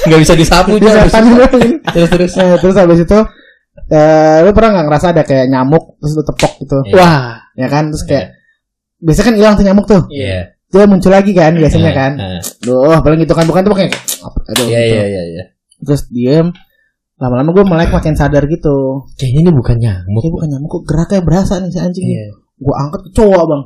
Gak 0.10 0.20
bisa 0.20 0.34
disapu 0.36 0.76
Dia. 0.76 1.08
Terus 1.08 2.10
terus. 2.12 2.32
Eh, 2.36 2.56
terus 2.60 2.76
habis 2.76 3.00
itu 3.00 3.20
eh 3.90 4.38
lu 4.42 4.52
pernah 4.54 4.70
nggak 4.80 4.86
ngerasa 4.90 5.08
ada 5.14 5.24
kayak 5.26 5.50
nyamuk 5.50 5.98
terus 5.98 6.14
lu 6.14 6.24
tepok 6.24 6.52
gitu 6.62 6.78
Iya. 6.90 6.98
Wah. 6.98 7.26
ya 7.54 7.68
kan 7.70 7.90
terus 7.90 8.04
kayak 8.06 8.26
biasanya 9.04 9.26
kan 9.28 9.36
hilang 9.36 9.54
tuh 9.54 9.66
nyamuk 9.68 9.86
tuh. 9.86 10.04
Iya. 10.10 10.56
dia 10.74 10.90
muncul 10.90 11.14
lagi 11.14 11.38
kan 11.38 11.54
biasanya 11.54 11.92
kan. 11.94 12.12
Nah, 12.18 12.42
Duh, 12.58 12.98
paling 12.98 13.22
gitu 13.22 13.38
kan 13.38 13.46
bukan 13.46 13.62
tuh 13.62 13.78
kayak 13.78 13.94
aduh 14.50 14.66
Iya 14.66 14.80
gitu. 14.82 14.90
iya 14.90 15.04
iya. 15.06 15.22
Iya. 15.30 15.44
terus 15.84 16.02
diem. 16.10 16.48
Lama-lama 17.22 17.54
gue 17.54 17.64
melek 17.64 17.94
makin 17.94 18.18
sadar 18.18 18.50
gitu. 18.50 19.06
Kayaknya 19.16 19.40
ini 19.46 19.52
bukan 19.54 19.78
nyamuk. 19.78 20.20
kayak 20.20 20.34
bukan 20.34 20.48
nyamuk 20.50 20.70
kok 20.72 20.84
geraknya 20.90 21.22
berasa 21.22 21.62
nih 21.62 21.70
si 21.70 21.78
anjing 21.78 22.06
Iya. 22.08 22.26
gue 22.58 22.74
angkat 22.74 23.02
kecoa 23.06 23.42
bang. 23.44 23.62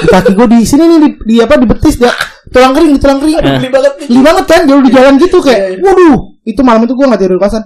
Di 0.00 0.06
kaki 0.08 0.30
gue 0.32 0.46
di 0.48 0.58
sini 0.64 0.84
nih 0.88 0.98
di, 0.98 1.08
di 1.22 1.34
apa 1.38 1.54
di 1.54 1.66
betis 1.68 1.94
dia. 2.00 2.10
Tulang 2.50 2.72
kering 2.74 2.90
di 2.90 3.00
tulang 3.00 3.18
kering. 3.22 3.36
Geli 3.38 3.68
banget 3.70 3.92
geli 4.04 4.20
banget 4.20 4.44
kan 4.44 4.60
jauh 4.64 4.82
di 4.82 4.90
jalan 4.90 5.14
gitu 5.22 5.38
kayak 5.38 5.78
waduh. 5.78 6.18
Itu 6.42 6.60
malam 6.60 6.82
itu 6.82 6.92
gue 6.92 7.06
nggak 7.06 7.20
tidur 7.20 7.36
di 7.36 7.42
kosan 7.42 7.62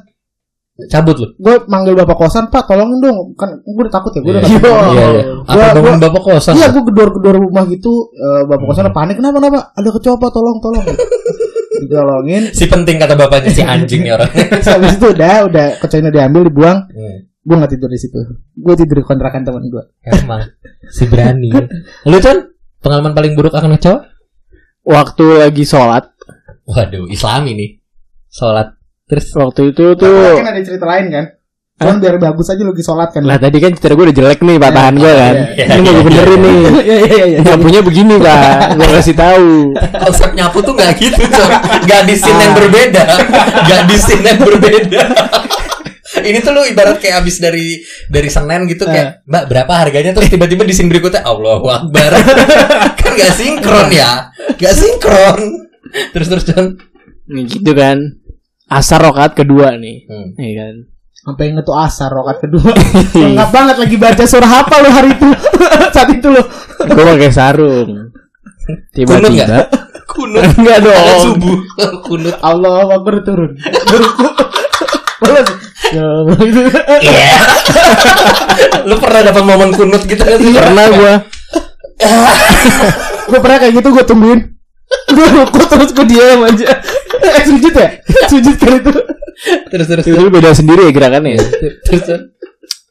Cabut 0.87 1.19
lu. 1.19 1.27
gue 1.35 1.55
manggil 1.67 1.99
bapak 1.99 2.15
kosan 2.15 2.55
pak 2.55 2.71
tolongin 2.71 3.03
dong 3.03 3.35
kan 3.35 3.51
gue 3.51 3.83
udah 3.83 3.91
takut 3.91 4.15
ya 4.15 4.23
gue 4.23 4.31
udah 4.31 4.43
Iya 4.47 4.59
takut 4.63 4.87
iya. 4.95 5.07
iya. 5.11 5.23
Apa 5.43 5.75
Gua- 5.75 5.99
bapak 5.99 6.23
kosan? 6.23 6.55
Iya, 6.55 6.67
gue 6.71 6.83
gedor-gedor 6.87 7.35
rumah 7.35 7.67
gitu, 7.67 8.15
eh, 8.15 8.43
bapak 8.47 8.63
kosan 8.63 8.87
panik, 8.95 9.19
kenapa 9.19 9.43
kenapa? 9.43 9.59
Ada 9.75 9.91
kecoa 9.91 10.15
pak, 10.17 10.31
tolong 10.31 10.63
tolong. 10.63 10.87
Ditolongin, 11.83 12.55
Si 12.55 12.71
penting 12.71 12.95
kata 12.95 13.15
bapaknya 13.15 13.51
si 13.51 13.63
anjing 13.63 14.07
ya 14.07 14.15
orang. 14.19 14.31
Habis 14.71 14.99
itu 14.99 15.07
udah, 15.11 15.35
udah 15.51 15.67
kecoanya 15.83 16.11
diambil, 16.15 16.47
dibuang. 16.47 16.79
Hmm. 16.91 17.19
Gue 17.43 17.55
nggak 17.59 17.73
tidur 17.75 17.91
di 17.91 17.99
situ. 17.99 18.19
Gue 18.55 18.75
tidur 18.75 19.03
di 19.03 19.05
kontrakan 19.05 19.43
teman 19.43 19.67
gue. 19.67 19.83
Emang 20.05 20.47
si 20.87 21.11
berani. 21.11 21.51
Lu 22.07 22.19
Con, 22.19 22.39
pengalaman 22.79 23.19
paling 23.19 23.35
buruk 23.35 23.51
akan 23.51 23.75
kecoa? 23.75 23.99
Waktu 24.85 25.27
lagi 25.43 25.67
sholat. 25.67 26.07
Waduh, 26.67 27.11
Islami 27.11 27.59
nih. 27.59 27.71
Sholat. 28.29 28.78
Terus 29.09 29.27
Waktu 29.33 29.73
itu 29.73 29.85
tuh. 29.97 30.39
Kan 30.45 30.47
ada 30.53 30.61
cerita 30.61 30.85
lain 30.85 31.07
kan? 31.09 31.27
Cuman 31.79 32.03
biar 32.03 32.19
bagus 32.19 32.51
aja 32.51 32.59
lu 32.67 32.75
lagi 32.75 32.83
sholat 32.83 33.09
kan. 33.15 33.23
Lah 33.23 33.39
tadi 33.39 33.63
kan 33.63 33.71
cerita 33.71 33.95
gue 33.95 34.11
udah 34.11 34.17
jelek 34.19 34.41
nih 34.43 34.57
patahan 34.59 34.95
gue 34.99 35.13
kan. 35.15 35.35
iya, 35.55 35.65
Ini 35.79 35.81
mau 35.87 35.93
gue 35.95 36.05
benerin 36.11 36.41
nih. 36.43 36.59
Iya 36.83 36.97
iya 37.07 37.25
iya. 37.25 37.39
Nyapunya 37.47 37.81
begini 37.87 38.15
pak. 38.19 38.75
Gue 38.75 38.89
kasih 38.99 39.15
tahu. 39.15 39.51
konsep 39.79 40.31
nyapu 40.35 40.59
tuh 40.67 40.75
gak 40.75 40.99
gitu, 40.99 41.23
Con. 41.23 41.51
Gak 41.87 42.03
di 42.11 42.15
scene 42.19 42.41
yang 42.43 42.55
berbeda. 42.59 43.03
Gak 43.71 43.83
di 43.87 43.97
scene 43.97 44.25
yang 44.27 44.41
berbeda. 44.43 45.03
Ini 46.19 46.39
tuh 46.43 46.51
lu 46.51 46.67
ibarat 46.67 46.99
kayak 46.99 47.23
abis 47.23 47.39
dari 47.39 47.79
dari 48.11 48.27
Senin 48.27 48.67
gitu 48.67 48.83
kayak 48.83 49.23
Mbak 49.29 49.45
berapa 49.47 49.73
harganya 49.79 50.11
terus 50.19 50.27
tiba-tiba 50.27 50.67
di 50.67 50.75
scene 50.75 50.91
berikutnya 50.91 51.23
Allahu 51.23 51.69
Akbar 51.71 52.11
kan 52.99 53.13
gak 53.15 53.33
sinkron 53.39 53.93
ya 53.95 54.35
gak 54.59 54.75
sinkron 54.75 55.69
terus 56.11 56.27
terus 56.27 56.45
Nih 57.29 57.45
gitu 57.45 57.71
kan. 57.77 58.19
Asar 58.69 59.01
rokaat 59.01 59.33
kedua 59.33 59.73
nih. 59.75 60.05
hmm. 60.05 60.29
Iya 60.37 60.53
kan. 60.55 60.75
Sampai 61.19 61.51
inget 61.51 61.65
tuh 61.65 61.75
asar 61.75 62.09
rokat 62.09 62.41
kedua. 62.41 62.73
Lengkap 63.17 63.51
banget 63.51 63.77
lagi 63.77 63.97
baca 63.97 64.25
surah 64.25 64.53
apa 64.63 64.75
lu 64.79 64.89
hari 64.89 65.11
itu? 65.13 65.29
Saat 65.95 66.09
itu 66.15 66.29
lu. 66.29 66.41
Gue 66.79 67.05
pakai 67.05 67.31
sarung. 67.31 67.91
Kunut 68.65 68.93
Tiba-tiba. 68.93 69.29
nggak? 69.45 69.67
kunut 70.13 70.43
Enggak 70.57 70.79
Ada 70.81 70.89
dong. 70.89 71.21
subuh 71.25 71.59
kunut 72.03 72.37
Allah 72.41 72.87
Akbar 72.93 73.21
turun. 73.21 73.53
Ya. 75.89 76.05
Iya. 77.01 77.37
Lu 78.85 78.95
pernah 78.97 79.21
dapat 79.25 79.43
momen 79.45 79.71
kunut 79.73 80.03
gitu 80.05 80.21
kan 80.21 80.37
sih? 80.37 80.53
Pernah 80.53 80.87
gue. 80.89 81.13
gue 83.29 83.39
pernah 83.39 83.59
kayak 83.59 83.73
gitu 83.75 83.89
gue 83.91 84.05
tungguin 84.07 84.41
gue 85.09 85.27
ruku 85.35 85.61
terus 85.65 85.91
gue 85.93 86.07
diam 86.07 86.41
aja 86.43 86.67
eh 87.19 87.45
sujud 87.45 87.73
ya 87.73 87.89
sujud 88.27 88.57
kan 88.57 88.73
itu 88.77 88.93
Terus 89.71 89.87
terus 89.87 90.03
Itu 90.03 90.35
beda 90.35 90.51
sendiri 90.51 90.91
ya 90.91 90.93
gerakannya. 90.93 91.39
ya. 91.39 91.43
terus. 91.87 92.03
terus. 92.03 92.23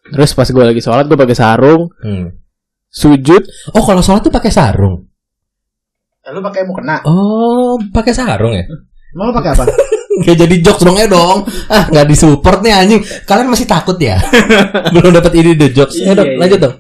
Terus 0.07 0.31
pas 0.31 0.47
gue 0.47 0.63
lagi 0.63 0.79
sholat 0.79 1.03
gue 1.03 1.19
pakai 1.19 1.35
sarung. 1.35 1.91
Hmm. 1.99 2.39
Sujud. 2.87 3.43
Oh, 3.75 3.83
kalau 3.83 3.99
sholat 3.99 4.23
tuh 4.23 4.31
pakai 4.31 4.47
sarung. 4.47 5.03
lu 6.23 6.39
pakai 6.39 6.63
mau 6.63 6.75
kena 6.75 7.03
Oh, 7.03 7.75
pakai 7.91 8.15
sarung 8.15 8.55
ya? 8.55 8.63
mau 9.11 9.31
pakai 9.31 9.51
apa 9.55 9.63
Kayak 10.23 10.47
jadi 10.47 10.55
jokes 10.63 10.83
dong 10.83 10.95
ya 10.95 11.07
dong. 11.07 11.43
Ah, 11.67 11.83
nggak 11.91 12.07
disupport 12.07 12.63
nih 12.63 12.73
anjing. 12.73 13.01
Kalian 13.27 13.51
masih 13.51 13.67
takut 13.67 13.99
ya? 13.99 14.15
Belum 14.95 15.11
dapat 15.11 15.35
ide 15.35 15.51
ide 15.51 15.67
jokes. 15.71 15.99
Iya, 15.99 16.11
Ya, 16.11 16.13
dong, 16.15 16.27
iya. 16.31 16.37
lanjut 16.39 16.59
dong. 16.63 16.75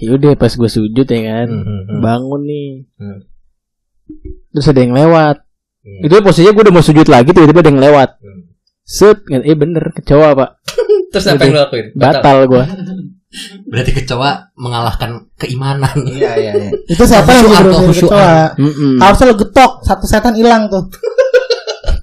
Yaudah 0.00 0.32
pas 0.34 0.50
gue 0.50 0.70
sujud 0.72 1.04
ya 1.04 1.20
kan. 1.22 1.48
Hmm, 1.52 1.60
hmm, 1.60 1.80
hmm. 1.86 2.00
Bangun 2.00 2.40
nih. 2.42 2.68
Hmm. 2.96 3.18
Terus 4.54 4.66
ada 4.70 4.80
yang 4.80 4.94
lewat. 4.94 5.36
Hmm. 5.82 6.00
Itu 6.06 6.14
posisinya 6.22 6.54
gue 6.54 6.62
udah 6.64 6.74
mau 6.74 6.80
sujud 6.80 7.06
lagi 7.10 7.34
tiba-tiba 7.34 7.60
ada 7.60 7.70
yang 7.74 7.82
lewat. 7.82 8.10
Hmm. 8.22 8.40
Set, 8.84 9.18
eh 9.26 9.56
bener 9.56 9.90
kecoa 9.92 10.36
pak, 10.36 10.50
Terus 11.12 11.24
apa 11.26 11.42
yang 11.42 11.56
lakuin? 11.56 11.86
batal 11.96 12.38
gue. 12.46 12.64
Berarti 13.72 13.90
kecoa 13.90 14.54
mengalahkan 14.54 15.26
keimanan. 15.34 15.90
iya 16.14 16.38
iya 16.38 16.52
iya 16.54 16.70
itu 16.86 17.02
siapa 17.02 17.34
yang 17.34 17.50
khusyuan. 17.82 17.90
kecoa 17.90 18.36
Mm-mm. 18.54 19.02
harusnya 19.02 19.26
lu 19.26 19.36
getok 19.42 19.82
satu 19.82 20.06
setan 20.06 20.38
hilang 20.38 20.70
tuh 20.70 20.86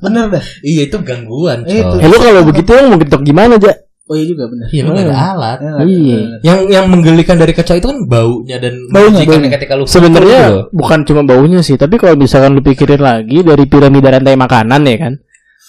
bener 0.02 0.28
dah 0.28 0.44
Iya, 0.60 0.90
itu 0.90 0.98
gangguan. 1.06 1.62
Itu. 1.64 2.02
Eh 2.02 2.08
lu 2.10 2.18
kalau 2.18 2.42
begitu 2.44 2.74
mau 2.84 2.98
getok 2.98 3.22
gimana 3.22 3.56
aja? 3.56 3.78
Oh 4.12 4.16
iya 4.20 4.26
juga 4.28 4.44
bener 4.52 4.68
Iya, 4.68 4.82
nggak 4.84 5.08
ada 5.08 5.18
alat. 5.32 5.58
Iya. 5.88 6.20
Yang 6.44 6.60
yang 6.68 6.86
menggelikan 6.92 7.40
dari 7.40 7.56
kecoa 7.56 7.80
itu 7.80 7.88
kan 7.88 8.00
baunya 8.04 8.60
dan 8.60 8.76
Baunya, 8.92 9.24
baunya. 9.24 9.50
ketika 9.56 9.74
lu 9.80 9.88
Sebenarnya 9.88 10.40
gitu 10.44 10.60
bukan 10.76 11.00
cuma 11.08 11.22
baunya 11.24 11.64
sih, 11.64 11.80
tapi 11.80 11.96
kalau 11.96 12.20
misalkan 12.20 12.52
lu 12.52 12.60
pikirin 12.60 13.00
lagi 13.00 13.40
dari 13.40 13.64
piramida 13.66 14.12
rantai 14.12 14.36
makanan 14.36 14.82
ya 14.84 14.98
kan, 15.00 15.14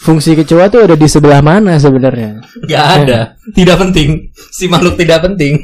fungsi 0.03 0.35
kecoa 0.35 0.67
tuh 0.67 0.91
ada 0.91 0.99
di 0.99 1.07
sebelah 1.07 1.39
mana 1.39 1.79
sebenarnya? 1.79 2.43
Gak 2.67 2.85
ada, 3.07 3.39
tidak 3.55 3.79
penting. 3.79 4.35
Si 4.51 4.67
makhluk 4.67 4.99
tidak 4.99 5.23
penting. 5.23 5.63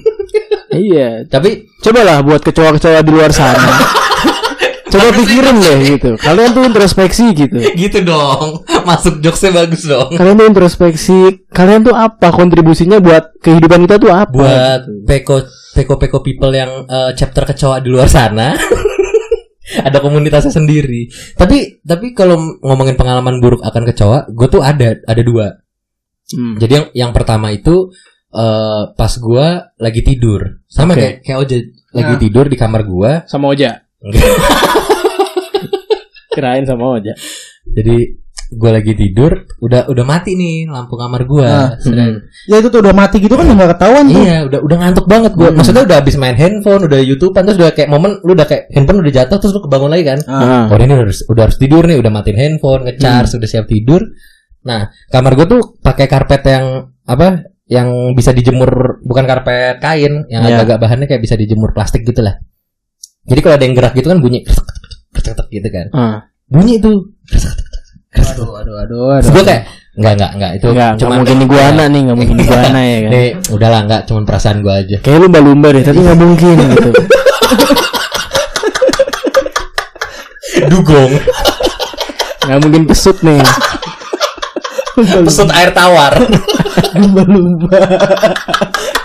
iya, 0.71 1.27
Tapi 1.27 1.67
cobalah 1.83 2.23
buat 2.23 2.39
kecoa-kecoa 2.41 3.03
di 3.03 3.11
luar 3.11 3.35
sana. 3.35 3.59
Coba 4.89 5.09
pikirin 5.13 5.57
deh 5.61 5.79
gitu. 5.97 6.11
Kalian 6.17 6.51
tuh 6.57 6.65
introspeksi 6.65 7.25
gitu. 7.37 7.59
gitu 7.83 7.99
dong. 8.03 8.65
Masuk 8.89 9.21
jokesnya 9.21 9.53
bagus 9.65 9.85
dong. 9.85 10.17
Kalian 10.17 10.37
tuh 10.41 10.47
introspeksi. 10.49 11.21
Kalian 11.53 11.85
tuh 11.85 11.95
apa 11.95 12.33
kontribusinya 12.33 12.99
buat 12.99 13.37
kehidupan 13.45 13.85
kita 13.85 13.97
tuh 14.01 14.11
apa? 14.11 14.33
Buat 14.33 14.81
gitu. 14.89 15.05
peko 15.05 15.37
peko 15.77 15.95
peko 16.01 16.19
people 16.25 16.53
yang 16.53 16.89
eh, 16.89 17.13
chapter 17.15 17.45
kecoa 17.45 17.85
di 17.85 17.89
luar 17.93 18.09
sana. 18.09 18.57
ada 19.89 19.99
komunitasnya 20.01 20.53
sendiri. 20.53 21.13
Tapi 21.37 21.85
tapi 21.85 22.17
kalau 22.17 22.41
ngomongin 22.65 22.97
pengalaman 22.97 23.37
buruk 23.39 23.61
akan 23.61 23.85
kecoa, 23.93 24.33
gue 24.33 24.49
tuh 24.49 24.65
ada 24.65 24.97
ada 25.05 25.23
dua. 25.23 25.61
Hmm. 26.33 26.57
Jadi 26.61 26.73
yang 26.73 26.87
yang 26.93 27.11
pertama 27.13 27.53
itu 27.53 27.93
eh 28.29 28.83
pas 28.93 29.13
gua 29.17 29.73
lagi 29.81 30.05
tidur, 30.05 30.61
sama 30.69 30.93
Oke. 30.93 31.01
kayak 31.01 31.15
kayak 31.25 31.39
Oja 31.41 31.57
lagi 31.97 32.13
Nah. 32.13 32.21
tidur 32.21 32.45
di 32.53 32.57
kamar 32.61 32.85
gua. 32.85 33.25
sama 33.25 33.49
Oja. 33.49 33.88
Kirain 36.35 36.65
sama 36.65 36.99
Oja. 36.99 37.13
Jadi 37.67 37.97
gue 38.49 38.71
lagi 38.73 38.97
tidur, 38.97 39.45
udah 39.61 39.93
udah 39.93 40.05
mati 40.09 40.33
nih 40.33 40.65
lampu 40.65 40.97
kamar 40.97 41.29
gua. 41.29 41.45
Nah, 41.45 41.69
Sedang- 41.77 42.25
ya 42.49 42.57
itu 42.57 42.73
tuh 42.73 42.81
udah 42.81 42.97
mati 42.97 43.21
gitu 43.21 43.37
kan 43.37 43.45
nggak 43.45 43.77
ketahuan 43.77 44.09
tuh 44.09 44.25
Iya, 44.25 44.49
udah 44.49 44.61
udah 44.65 44.77
ngantuk 44.81 45.05
banget 45.05 45.33
gua. 45.37 45.53
Hmm. 45.53 45.61
Maksudnya 45.61 45.85
udah 45.85 45.97
habis 46.01 46.17
main 46.17 46.33
handphone, 46.33 46.89
udah 46.89 46.97
YouTubean 46.97 47.45
terus 47.45 47.61
udah 47.61 47.73
kayak 47.77 47.93
momen 47.93 48.17
lu 48.25 48.33
udah 48.33 48.49
kayak 48.49 48.73
handphone 48.73 49.05
udah 49.05 49.13
jatuh 49.13 49.37
terus 49.37 49.53
lu 49.53 49.61
kebangun 49.61 49.91
lagi 49.93 50.05
kan. 50.09 50.19
Ah. 50.25 50.33
Ah. 50.33 50.65
Oh 50.73 50.81
ini 50.81 50.89
udah 50.89 51.05
harus, 51.05 51.21
udah 51.29 51.43
harus 51.45 51.57
tidur 51.61 51.85
nih, 51.85 52.01
udah 52.01 52.09
matiin 52.09 52.39
handphone, 52.41 52.89
ngecharge, 52.89 53.29
Hmm. 53.29 53.39
udah 53.45 53.49
siap 53.51 53.67
tidur. 53.69 54.01
Nah, 54.65 54.81
kamar 55.13 55.33
gue 55.37 55.47
tuh 55.47 55.61
pakai 55.79 56.07
karpet 56.09 56.43
yang 56.49 56.65
apa? 57.05 57.45
Yang 57.69 57.89
bisa 58.17 58.33
dijemur, 58.33 59.05
bukan 59.05 59.29
karpet 59.29 59.77
kain, 59.77 60.25
yang 60.33 60.41
Iya. 60.41 60.57
agak-agak 60.57 60.79
bahannya 60.81 61.05
kayak 61.05 61.21
bisa 61.21 61.37
dijemur 61.37 61.77
plastik 61.77 62.01
gitu 62.01 62.25
lah. 62.25 62.41
Jadi 63.29 63.41
kalau 63.45 63.55
ada 63.55 63.65
yang 63.65 63.77
gerak 63.77 63.93
gitu 63.93 64.09
kan 64.09 64.19
bunyi 64.19 64.41
gitu 65.49 65.69
kan. 65.69 65.87
Ah. 65.93 66.19
Bunyi 66.49 66.81
itu. 66.81 66.93
aduh 68.19 68.57
aduh 68.57 68.77
aduh 68.81 69.05
aduh 69.15 69.31
gue 69.31 69.45
kayak 69.45 69.63
enggak 69.95 70.13
enggak 70.17 70.31
enggak 70.33 70.51
itu 70.57 70.65
Enggak, 70.65 70.89
enggak 70.89 71.01
cuman 71.05 71.17
mungkin 71.21 71.39
iguana 71.45 71.83
nih, 71.87 72.01
enggak 72.03 72.17
mungkin 72.17 72.37
iguana 72.41 72.81
ya 72.81 72.99
kan. 72.99 73.11
Nih, 73.13 73.29
udahlah 73.53 73.81
enggak 73.85 74.01
cuman 74.09 74.23
perasaan 74.25 74.59
gue 74.65 74.75
aja. 74.75 74.97
Kayak 75.05 75.19
lumba-lumba 75.23 75.69
deh, 75.77 75.85
tapi 75.85 75.99
nggak 76.01 76.19
mungkin 76.19 76.57
gitu. 76.73 76.91
Dugong, 80.73 81.13
Nggak 82.49 82.59
mungkin 82.65 82.83
pesut 82.89 83.17
nih. 83.23 83.41
pesut 85.23 85.49
air 85.53 85.71
tawar. 85.71 86.17
lumba-lumba 86.99 87.79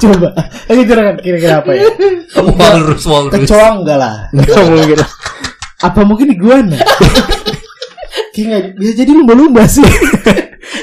Coba. 0.04 0.30
Lagi 0.68 0.84
kira 0.84 1.02
kira-kira 1.20 1.54
apa 1.64 1.72
ya? 1.72 1.84
walrus 2.44 3.04
walrus 3.08 3.34
Kecoa 3.40 3.68
enggak 3.80 3.98
lah. 3.98 4.16
Nggak 4.36 4.64
mungkin. 4.68 4.98
Apa 5.84 6.00
mungkin 6.04 6.28
iguana? 6.32 6.80
Kayak 8.34 8.74
bisa 8.76 8.92
jadi 8.98 9.12
lumba-lumba 9.14 9.64
sih. 9.70 9.86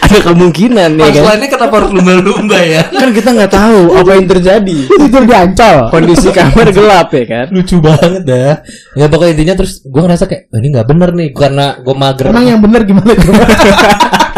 Ada 0.07 0.33
kemungkinan 0.33 0.97
ya 0.97 1.03
kan. 1.03 1.13
Punchline-nya 1.13 1.49
kenapa 1.51 1.75
harus 1.83 1.91
lumba-lumba 1.91 2.59
ya 2.63 2.83
Kan 2.89 3.11
kita 3.11 3.31
nggak 3.35 3.53
tahu 3.53 3.81
apa 3.99 4.11
yang 4.15 4.27
terjadi. 4.31 4.77
Tidur 4.87 5.23
di 5.27 5.35
ancol. 5.35 5.77
Kondisi 5.91 6.29
kamar 6.31 6.67
gelap 6.71 7.09
ya 7.11 7.25
kan. 7.27 7.47
lucu 7.51 7.77
banget 7.83 8.23
dah 8.23 8.63
ya 8.95 9.07
pokoknya 9.11 9.33
intinya 9.35 9.55
terus 9.63 9.83
gue 9.83 10.01
ngerasa 10.03 10.25
kayak 10.31 10.43
"Wah, 10.51 10.59
ini 10.63 10.69
nggak 10.75 10.87
bener 10.87 11.11
nih 11.15 11.29
karena 11.35 11.67
gue 11.83 11.95
mager 11.95 12.25
Emang 12.31 12.47
yang 12.47 12.61
benar 12.63 12.81
gimana 12.87 13.13
coba? 13.19 13.43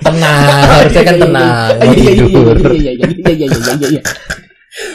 tenang 0.00 0.62
harusnya 0.68 1.02
kan 1.02 1.16
tenang 1.18 1.68
mau 1.78 1.92
Iya 1.92 2.10
iya 2.10 2.24
tidur 2.26 2.56
iya 2.58 2.72
iya 2.72 2.92
iya 2.92 3.06
iya 3.32 3.46
iya 3.46 3.72
iya 3.74 3.88
iya. 3.98 4.02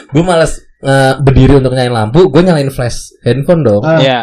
gue 0.08 0.24
malas 0.24 0.52
eh, 0.80 1.14
berdiri 1.18 1.54
untuk 1.58 1.72
nyalain 1.72 1.94
lampu 1.94 2.28
gue 2.28 2.42
nyalain 2.42 2.70
flash 2.70 3.14
handphone 3.22 3.62
dong 3.62 3.82
Ah. 3.82 4.00
Iya. 4.00 4.20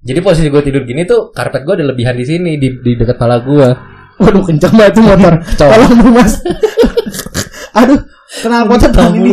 jadi 0.00 0.18
posisi 0.20 0.48
gue 0.48 0.62
tidur 0.62 0.82
gini 0.82 1.04
tuh 1.04 1.30
karpet 1.30 1.62
gue 1.62 1.74
ada 1.76 1.86
lebihan 1.86 2.12
di 2.12 2.24
sini 2.24 2.56
di 2.56 2.68
di 2.78 2.92
dekat 2.94 3.16
kepala 3.16 3.40
gue 3.40 3.68
Waduh 4.14 4.46
kencang 4.46 4.78
banget 4.78 4.94
tuh 4.94 5.02
motor. 5.02 5.34
Tolong 5.58 5.90
dong 5.90 6.14
mas. 6.14 6.38
Aduh, 7.82 7.98
kenapa 8.38 8.64
motor 8.70 8.90
tahun 8.94 9.12
ini? 9.18 9.32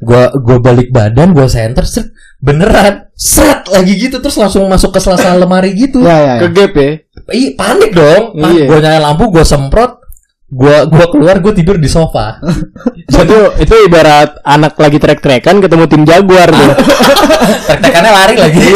gue 0.00 0.22
gue 0.32 0.58
balik 0.62 0.88
badan 0.88 1.36
gue 1.36 1.44
center 1.44 1.84
set 1.84 2.08
beneran 2.40 3.12
set 3.12 3.68
lagi 3.68 4.00
gitu 4.00 4.16
terus 4.16 4.40
langsung 4.40 4.64
masuk 4.64 4.94
ke 4.94 5.00
sela-sela 5.02 5.36
lemari 5.36 5.76
gitu 5.76 6.00
Ya 6.00 6.16
ya. 6.16 6.34
Ke 6.40 6.48
ya. 6.48 6.54
gap 6.56 6.72
ya. 6.72 6.90
Ih, 7.30 7.54
panik 7.54 7.94
dong 7.94 8.34
Iya. 8.34 8.66
gue 8.66 8.78
nyalain 8.78 9.02
lampu 9.02 9.30
gue 9.30 9.44
semprot 9.44 10.02
gue 10.50 10.76
gua 10.90 11.06
keluar 11.06 11.38
gue 11.38 11.54
tidur 11.54 11.78
di 11.78 11.86
sofa 11.86 12.42
itu 13.22 13.38
itu 13.62 13.74
ibarat 13.86 14.42
anak 14.42 14.74
lagi 14.74 14.98
trek-trekan 14.98 15.62
ketemu 15.62 15.84
tim 15.86 16.02
jaguar 16.02 16.50
tuh. 16.50 16.74
tek-tekannya 17.70 18.10
lari 18.10 18.34
lagi 18.34 18.58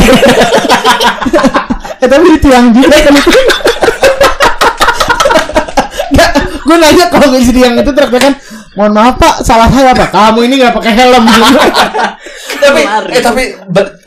Eh 1.99 2.09
tapi 2.11 2.37
itu 2.37 2.53
yang 2.53 2.69
juga 2.69 3.01
kan 3.01 3.17
itu. 3.17 3.33
Gue 6.65 6.77
nanya 6.77 7.09
kalau 7.09 7.27
nggak 7.29 7.43
jadi 7.45 7.61
yang 7.65 7.75
itu 7.81 7.93
terus 7.93 8.11
kan 8.13 8.33
mohon 8.75 8.93
maaf 8.95 9.15
pak 9.19 9.35
salah 9.47 9.71
saya 9.71 9.95
pak 9.95 10.11
kamu 10.11 10.51
ini 10.51 10.55
nggak 10.63 10.75
pakai 10.75 10.93
helm 10.99 11.25
tapi 12.63 12.81
eh 13.15 13.23
tapi 13.23 13.43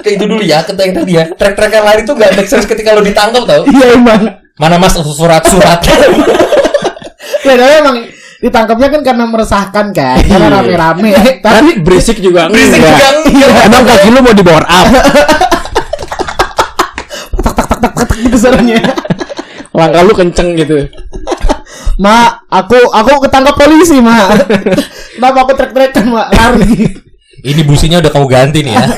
kayak 0.03 0.15
itu 0.19 0.25
dulu 0.27 0.43
ya 0.43 0.59
kata 0.63 0.81
yang 0.83 0.93
tadi 0.95 1.11
ya 1.15 1.23
trek-trekan 1.31 1.81
lari 1.87 2.01
tuh 2.03 2.15
gak 2.19 2.35
make 2.35 2.49
sense 2.51 2.67
ketika 2.67 2.91
lo 2.91 3.01
ditangkap 3.03 3.43
tau 3.47 3.63
iya 3.67 3.95
emang 3.95 4.43
mana 4.59 4.75
mas 4.75 4.95
surat-surat 4.99 5.79
ya 7.47 7.53
tapi 7.55 7.73
emang 7.79 7.97
ditangkapnya 8.37 8.87
kan 8.93 9.01
karena 9.01 9.23
meresahkan 9.25 9.85
kan 9.95 10.17
karena 10.21 10.47
Iya. 10.47 10.55
rame-rame 10.61 11.09
Tapi 11.15 11.31
tapi 11.41 11.71
berisik 11.81 12.21
juga 12.21 12.45
berisik 12.53 12.77
juga. 12.85 13.65
Emang 13.65 13.81
kaki 13.81 14.07
lu 14.13 14.19
mau 14.21 14.33
di 14.33 14.43
bawah 14.45 14.61
up. 14.61 14.87
gitu 18.17 18.33
suaranya 18.37 18.81
Langkah 19.77 20.01
lu 20.01 20.13
kenceng 20.17 20.57
gitu. 20.57 20.89
Ma 21.97 22.45
aku 22.45 22.77
aku 22.77 23.25
ketangkap 23.25 23.55
polisi 23.57 23.97
ma. 23.97 24.29
Kenapa 25.17 25.37
aku 25.45 25.53
trek-trekan 25.57 26.05
ma. 26.09 26.29
Lari. 26.29 26.93
Ini 27.41 27.61
businya 27.65 28.01
udah 28.01 28.11
kamu 28.13 28.27
ganti 28.29 28.61
nih 28.65 28.73
ya. 28.73 28.85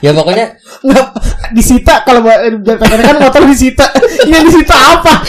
Ya 0.00 0.16
pokoknya 0.16 0.56
nggak 0.80 1.06
disita 1.52 2.00
kalau 2.08 2.24
trek 2.24 3.04
kan 3.04 3.20
motor 3.20 3.44
disita. 3.44 3.84
Ini 4.24 4.32
yang 4.32 4.48
disita 4.48 4.72
apa? 4.96 5.20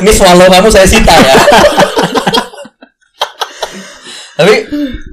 Ini 0.00 0.08
swallow 0.08 0.48
kamu 0.48 0.72
saya 0.72 0.88
sita 0.88 1.12
ya. 1.12 1.36
Tapi 4.40 4.54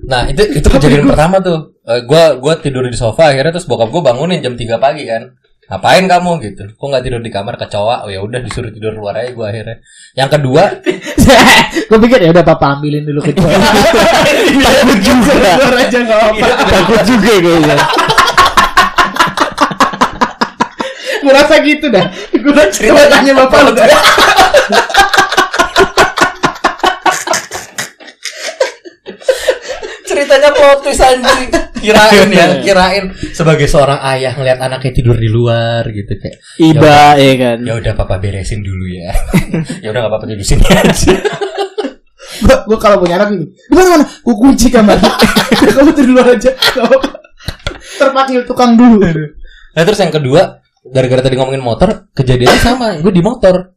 nah 0.08 0.24
itu 0.31 0.39
itu 0.55 0.67
kejadian 0.72 1.12
pertama 1.12 1.43
tuh. 1.43 1.75
Eh, 1.84 2.08
gua 2.08 2.39
gua 2.39 2.55
tidur 2.55 2.88
di 2.88 2.96
sofa 2.96 3.36
akhirnya 3.36 3.60
terus 3.60 3.67
bokap 3.67 3.91
gua 3.91 4.15
bangunin 4.15 4.39
jam 4.39 4.55
3 4.55 4.79
pagi 4.79 5.03
kan 5.03 5.36
ngapain 5.69 6.09
kamu? 6.09 6.31
Gitu. 6.41 6.63
Kok 6.73 6.85
nggak 6.89 7.03
tidur 7.05 7.21
di 7.21 7.29
kamar? 7.29 7.53
Kecoa. 7.61 8.03
Oh 8.03 8.09
ya 8.09 8.25
udah 8.25 8.41
disuruh 8.41 8.73
tidur 8.73 8.97
luar 8.97 9.21
aja 9.21 9.32
gua 9.38 9.53
akhirnya. 9.53 9.77
Yang 10.17 10.29
kedua 10.41 10.63
gue 11.89 11.97
pikir 12.01 12.19
ya 12.25 12.29
udah 12.34 12.41
papa 12.41 12.77
ambilin 12.77 13.05
dulu 13.05 13.21
ke 13.21 13.38
Takut 13.38 14.99
juga. 15.05 15.53
Aja 15.77 15.99
nggak 16.01 16.21
apa 16.34 16.47
Takut 16.65 17.01
juga 17.05 17.34
kayaknya. 17.38 17.77
gue 21.21 21.34
rasa 21.38 21.62
gitu 21.62 21.86
dah. 21.93 22.10
Gue 22.34 22.53
coba 22.58 23.01
tanya 23.13 23.32
bapak 23.38 23.60
lu. 23.69 23.71
Ceritanya 30.10 30.49
plot 30.49 30.82
twist 30.82 31.05
anjing. 31.05 31.53
Kirain 31.79 32.27
ya 32.34 32.60
kirain 32.60 33.09
sebagai 33.29 33.65
seorang 33.65 33.99
ayah 34.08 34.32
ngeliat 34.32 34.60
anaknya 34.60 34.91
tidur 34.91 35.13
di 35.13 35.27
luar 35.27 35.84
gitu 35.88 36.13
kayak 36.13 36.38
Iba 36.58 37.15
ya 37.15 37.34
kan. 37.36 37.58
ya 37.62 37.73
udah 37.75 37.93
papa 37.93 38.15
beresin 38.17 38.60
dulu 38.60 38.86
ya. 38.88 39.12
Ya 39.84 39.89
udah 39.89 39.99
nggak 40.01 40.12
apa-apa 40.12 40.25
di 40.29 40.41
sini 40.41 40.63
aja. 40.65 41.13
Gue 42.39 42.55
gue 42.65 42.77
kalau 42.79 42.97
punya 42.97 43.19
anak 43.19 43.36
ini 43.36 43.45
di 43.45 43.73
mana 43.73 43.88
mana 43.93 44.05
gue 44.08 44.32
kunci 44.34 44.67
kamar. 44.69 44.95
Kamu 45.75 45.91
tidur 45.91 46.13
luar 46.15 46.27
aja 46.34 46.51
terpanggil 47.97 48.41
tukang 48.45 48.73
dulu. 48.73 49.03
Nah 49.75 49.84
terus 49.84 49.99
yang 49.99 50.10
kedua 50.10 50.60
gara-gara 50.82 51.19
tadi 51.21 51.36
ngomongin 51.36 51.60
motor 51.60 52.08
kejadiannya 52.13 52.60
sama 52.60 52.88
gue 52.97 53.12
di 53.12 53.19
motor. 53.19 53.75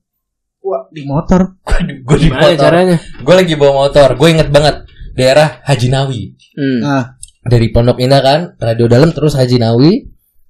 Wah, 0.62 0.86
di 0.88 1.02
motor? 1.02 1.58
Gue 2.06 2.16
di 2.16 2.30
Gimana 2.30 2.54
motor. 2.54 2.62
caranya? 2.62 2.96
gue 3.18 3.34
lagi 3.34 3.54
bawa 3.58 3.72
motor 3.82 4.08
gue 4.14 4.28
inget 4.30 4.48
banget 4.48 4.86
daerah 5.12 5.58
Haji 5.66 5.88
Nawi 5.90 6.22
Hmm. 6.52 6.78
nah 6.84 7.04
dari 7.44 7.68
Pondok 7.68 7.98
Indah 7.98 8.20
kan 8.20 8.40
radio 8.56 8.86
dalam 8.86 9.10
terus 9.10 9.34
Haji 9.34 9.56
Nawi 9.56 9.92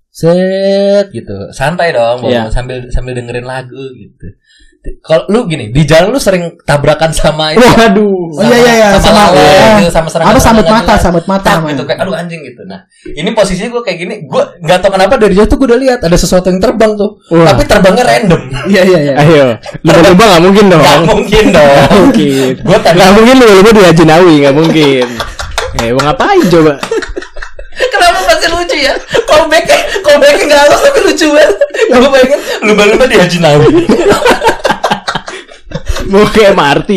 set 0.06 1.08
gitu 1.08 1.48
santai 1.50 1.88
dong 1.90 2.20
bawa- 2.20 2.28
Iya. 2.28 2.42
sambil 2.48 2.84
sambil 2.88 3.12
dengerin 3.12 3.44
lagu 3.44 3.80
gitu 3.94 4.28
kalau 4.98 5.22
lu 5.30 5.46
gini 5.46 5.70
di 5.70 5.86
jalan 5.86 6.10
lu 6.10 6.18
sering 6.18 6.58
tabrakan 6.60 7.14
sama 7.14 7.54
itu? 7.54 7.62
Waduh. 7.62 8.02
Oh, 8.34 8.42
iya, 8.42 8.58
iya, 8.58 8.72
iya, 8.74 8.88
sama, 8.92 8.98
sama- 8.98 9.22
sama, 9.22 9.38
iya. 9.38 9.70
gitu, 9.78 9.92
sama 9.94 10.08
serangan 10.10 10.26
apa 10.28 10.40
sambut 10.42 10.64
serangan 10.64 10.82
mata 10.82 10.94
sambut 10.98 11.24
mata 11.24 11.44
Tak, 11.44 11.54
namanya. 11.54 11.70
gitu 11.70 11.82
kayak 11.86 12.00
aduh 12.02 12.14
anjing 12.18 12.40
gitu 12.42 12.62
nah 12.66 12.80
ini 13.06 13.30
posisinya 13.30 13.70
gue 13.70 13.82
kayak 13.86 13.98
gini 13.98 14.14
gue 14.26 14.42
nggak 14.58 14.78
tahu 14.80 14.90
kenapa 14.90 15.14
dari 15.16 15.32
jauh 15.32 15.46
tuh 15.46 15.56
gue 15.56 15.68
udah 15.70 15.78
lihat 15.78 16.00
ada 16.02 16.16
sesuatu 16.18 16.46
yang 16.46 16.58
terbang 16.58 16.92
tuh 16.92 17.10
Wah. 17.30 17.46
tapi 17.46 17.62
terbangnya 17.62 18.04
random 18.04 18.40
iya 18.66 18.82
iya 18.82 18.98
iya 19.00 19.14
Ayo. 19.16 19.44
Lumba-lumba 19.80 20.24
nggak 20.26 20.42
mungkin 20.42 20.64
dong. 20.66 20.82
nggak 20.82 21.00
mungkin 21.06 21.44
dong 21.48 21.74
mungkin. 21.94 22.52
gue 22.58 22.78
tadi 22.82 22.96
Nggak 22.98 23.12
mungkin 23.14 23.34
lumba-lumba 23.38 23.70
di 23.70 23.82
Haji 23.86 24.04
Nawi, 24.04 24.34
nggak 24.42 24.54
mungkin. 24.58 25.06
Eh, 25.74 25.90
mau 25.90 26.02
ngapain 26.02 26.44
coba? 26.46 26.74
kenapa 27.92 28.18
masih 28.26 28.48
lucu 28.50 28.76
ya 28.78 28.94
callbacknya 29.24 29.74
callbacknya 30.00 30.44
nggak 30.44 30.60
halus 30.62 30.80
tapi 30.82 31.00
lucu 31.02 31.26
banget 31.26 31.56
gue 31.88 32.08
bayangin 32.10 32.40
lumba-lumba 32.62 33.04
di 33.06 33.16
Haji 33.16 33.38
Nawi 33.38 33.68
Mau 36.04 36.28
ke 36.28 36.44
MRT. 36.46 36.90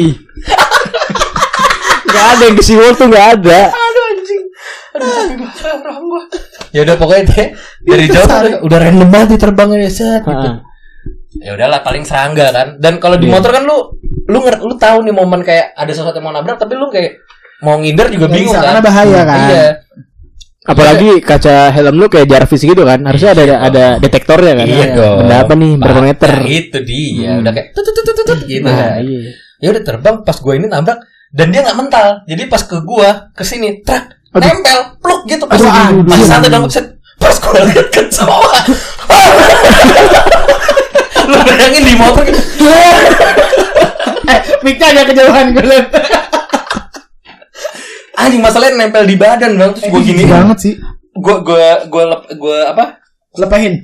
Gak 2.06 2.26
ada 2.28 2.44
yang 2.44 2.56
ke 2.56 2.64
SeaWorld 2.64 2.98
tuh 2.98 3.08
gak 3.08 3.40
ada. 3.40 3.60
aduh 3.70 4.04
anjing 4.10 4.44
aduh 4.92 5.12
ya 6.70 6.84
udah 6.84 6.96
pokoknya 6.96 7.24
deh 7.26 7.48
dari 7.82 8.06
jauh 8.06 8.24
udah, 8.26 8.60
udah 8.62 8.78
random 8.78 9.08
banget 9.10 9.28
nih 9.30 9.40
terbangnya 9.40 9.88
set 9.88 10.20
gitu. 10.20 10.28
Heeh. 10.28 10.56
ya 11.38 11.52
udahlah 11.54 11.80
paling 11.80 12.04
serangga 12.04 12.48
kan 12.50 12.68
dan 12.78 12.98
kalau 12.98 13.16
di 13.16 13.28
Iya. 13.28 13.34
motor 13.34 13.52
kan 13.52 13.64
lu 13.64 13.96
lu 14.26 14.38
nger- 14.42 14.60
lu 14.60 14.76
tahu 14.76 15.04
nih 15.04 15.14
momen 15.14 15.40
kayak 15.42 15.72
ada 15.72 15.88
sesuatu 15.90 16.12
yang 16.14 16.26
mau 16.26 16.34
nabrak 16.34 16.56
tapi 16.58 16.74
lu 16.74 16.88
kayak 16.90 17.20
mau 17.58 17.78
ngindar 17.78 18.08
juga 18.08 18.26
Nggak 18.26 18.36
bingung 18.36 18.52
bisa, 18.52 18.60
kan 18.60 18.68
karena 18.68 18.82
bahaya 18.82 19.22
kan. 19.24 19.40
iya 19.46 19.66
Apalagi 20.66 21.22
kaca 21.22 21.70
helm 21.70 21.96
lu 21.96 22.08
kayak 22.08 22.26
Jarvis 22.26 22.58
gitu 22.60 22.82
kan. 22.82 22.98
Harusnya 23.00 23.32
ada 23.32 23.44
ada 23.62 23.86
detektornya 23.98 24.54
kan. 24.56 24.66
iya 24.66 24.86
dong 24.92 25.18
Benda 25.22 25.36
apa 25.40 25.54
nih? 25.54 25.72
Berapa 25.78 25.94
Nah, 25.96 26.06
meter? 26.08 26.30
nah, 26.32 26.42
itu 26.44 26.78
dia 26.82 27.30
Hmm. 27.30 27.40
udah 27.40 27.52
kayak 27.54 27.68
tut 27.72 27.84
tut 27.84 27.94
tut 27.96 28.06
tut, 28.10 28.26
tut, 28.26 28.40
gitu 28.44 28.66
Nah, 28.66 28.74
kan. 28.74 29.02
iya. 29.02 29.30
ya 29.56 29.68
udah 29.70 29.84
terbang 29.84 30.16
pas 30.20 30.36
gua 30.36 30.54
ini 30.54 30.66
nabrak 30.66 31.00
dan 31.30 31.48
dia 31.48 31.62
nggak 31.62 31.78
mental 31.78 32.08
jadi 32.24 32.44
pas 32.46 32.62
ke 32.62 32.78
gua 32.82 33.10
ke 33.32 33.42
sini 33.42 33.80
trak 33.80 34.10
Aduh. 34.32 34.42
nempel 34.44 34.80
pluk 35.00 35.22
gitu 35.26 35.44
pas 35.46 35.56
Aduh, 35.56 35.70
aduh, 35.70 36.02
pas 36.04 36.18
aduh. 36.18 36.28
santai 36.28 36.50
dong 36.50 36.66
set 36.66 36.86
pas 37.16 37.36
gua 37.36 37.62
lihat 37.64 37.88
kecoa 37.88 38.52
lu 41.26 41.38
bayangin 41.42 41.84
di 41.84 41.94
motor 41.96 42.22
gitu 42.22 42.40
eh 44.28 44.40
Mika 44.62 44.86
agak 44.88 45.06
kejauhan 45.10 45.48
gue 45.52 45.64
anjing 48.26 48.42
masalahnya 48.42 48.76
nempel 48.76 49.06
di 49.06 49.16
badan 49.16 49.52
bang. 49.56 49.72
Terus 49.78 49.86
gua 49.88 50.02
gini. 50.02 50.24
banget 50.26 50.58
sih. 50.60 50.74
Gua 51.16 51.40
gua 51.40 51.86
gua 51.88 52.04
lep, 52.12 52.22
gua 52.36 52.58
apa? 52.74 52.86
Lepahin 53.36 53.84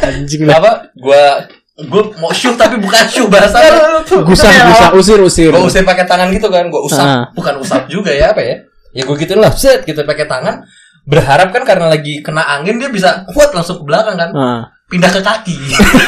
Anjing 0.00 0.48
lah. 0.48 0.56
apa 0.56 0.70
gua 0.96 1.44
gua 1.84 2.02
mau 2.16 2.32
shoot 2.32 2.56
tapi 2.56 2.80
bukan 2.80 3.04
shoot 3.06 3.28
bahasanya 3.28 4.00
Gusah, 4.24 4.48
gusah, 4.48 4.90
usir, 4.96 5.18
usir. 5.20 5.50
gua 5.52 5.68
usir 5.68 5.84
pakai 5.84 6.08
tangan 6.08 6.32
gitu 6.32 6.48
kan 6.48 6.72
gua 6.72 6.80
usap. 6.82 7.04
Ah. 7.04 7.24
bukan 7.36 7.60
usap 7.60 7.84
juga 7.86 8.10
ya 8.10 8.32
apa 8.32 8.40
ya? 8.40 8.56
Ya 8.96 9.04
gua 9.04 9.14
gituin 9.20 9.38
lah 9.38 9.52
set 9.52 9.84
gitu 9.84 10.00
pakai 10.02 10.24
tangan. 10.24 10.64
Berharap 11.04 11.52
kan 11.52 11.64
karena 11.64 11.88
lagi 11.88 12.20
kena 12.20 12.44
angin 12.44 12.80
dia 12.80 12.88
bisa 12.88 13.28
kuat 13.32 13.52
langsung 13.52 13.80
ke 13.80 13.84
belakang 13.84 14.16
kan. 14.16 14.30
Ah. 14.32 14.62
Pindah 14.88 15.10
ke 15.12 15.20
kaki. 15.20 15.56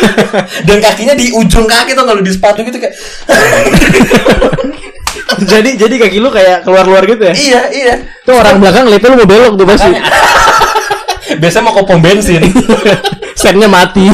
Dan 0.68 0.80
kakinya 0.80 1.14
di 1.14 1.30
ujung 1.36 1.68
kaki 1.68 1.92
tuh 1.92 2.04
kalau 2.08 2.20
di 2.24 2.32
sepatu 2.32 2.64
gitu 2.64 2.80
kayak 2.80 2.96
jadi 5.50 5.70
jadi 5.76 5.94
kaki 6.00 6.18
lu 6.20 6.32
kayak 6.32 6.64
keluar-keluar 6.64 7.04
gitu 7.04 7.22
ya? 7.28 7.34
iya, 7.36 7.62
iya. 7.70 7.94
Tuh 8.24 8.36
orang 8.40 8.60
belakang 8.60 8.88
lihat 8.88 9.04
lu 9.04 9.20
mau 9.20 9.28
belok 9.28 9.54
tuh 9.60 9.66
pasti. 9.68 9.92
Biasanya 11.40 11.64
mau 11.64 11.74
ke 11.76 11.82
pom 11.86 12.00
bensin. 12.02 12.42
Sennya 13.38 13.68
mati. 13.70 14.10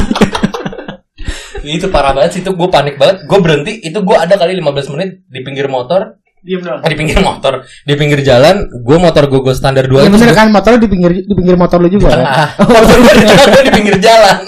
itu 1.67 1.91
parah 1.91 2.15
banget 2.15 2.39
sih 2.39 2.41
itu 2.47 2.55
gue 2.55 2.69
panik 2.71 2.95
banget. 2.95 3.27
Gue 3.27 3.39
berhenti 3.43 3.83
itu 3.83 3.99
gue 3.99 4.15
ada 4.15 4.39
kali 4.39 4.55
15 4.55 4.93
menit 4.95 5.09
di 5.27 5.43
pinggir 5.43 5.67
motor, 5.67 6.15
Diam 6.47 6.63
dong. 6.63 6.79
di 6.79 6.95
pinggir 6.95 7.19
motor, 7.19 7.53
di 7.83 7.93
pinggir 7.93 8.19
jalan. 8.23 8.55
Gue 8.79 8.95
motor 8.95 9.27
gue 9.27 9.39
gue 9.43 9.51
standar 9.51 9.83
dua 9.83 9.99
Ya 10.01 10.07
itu 10.07 10.15
bener 10.15 10.31
kan 10.31 10.47
motornya 10.47 10.79
di 10.79 10.87
pinggir 10.87 11.11
di 11.19 11.33
pinggir 11.35 11.59
motor 11.59 11.77
lu 11.83 11.91
juga 11.91 12.07
kan? 12.07 12.23
tengah. 12.23 12.49
Motor 12.79 12.97
gue 12.97 13.13
di 13.13 13.25
tengah, 13.27 13.45
gua 13.51 13.61
di 13.61 13.73
pinggir 13.75 13.95
jalan. 13.99 14.37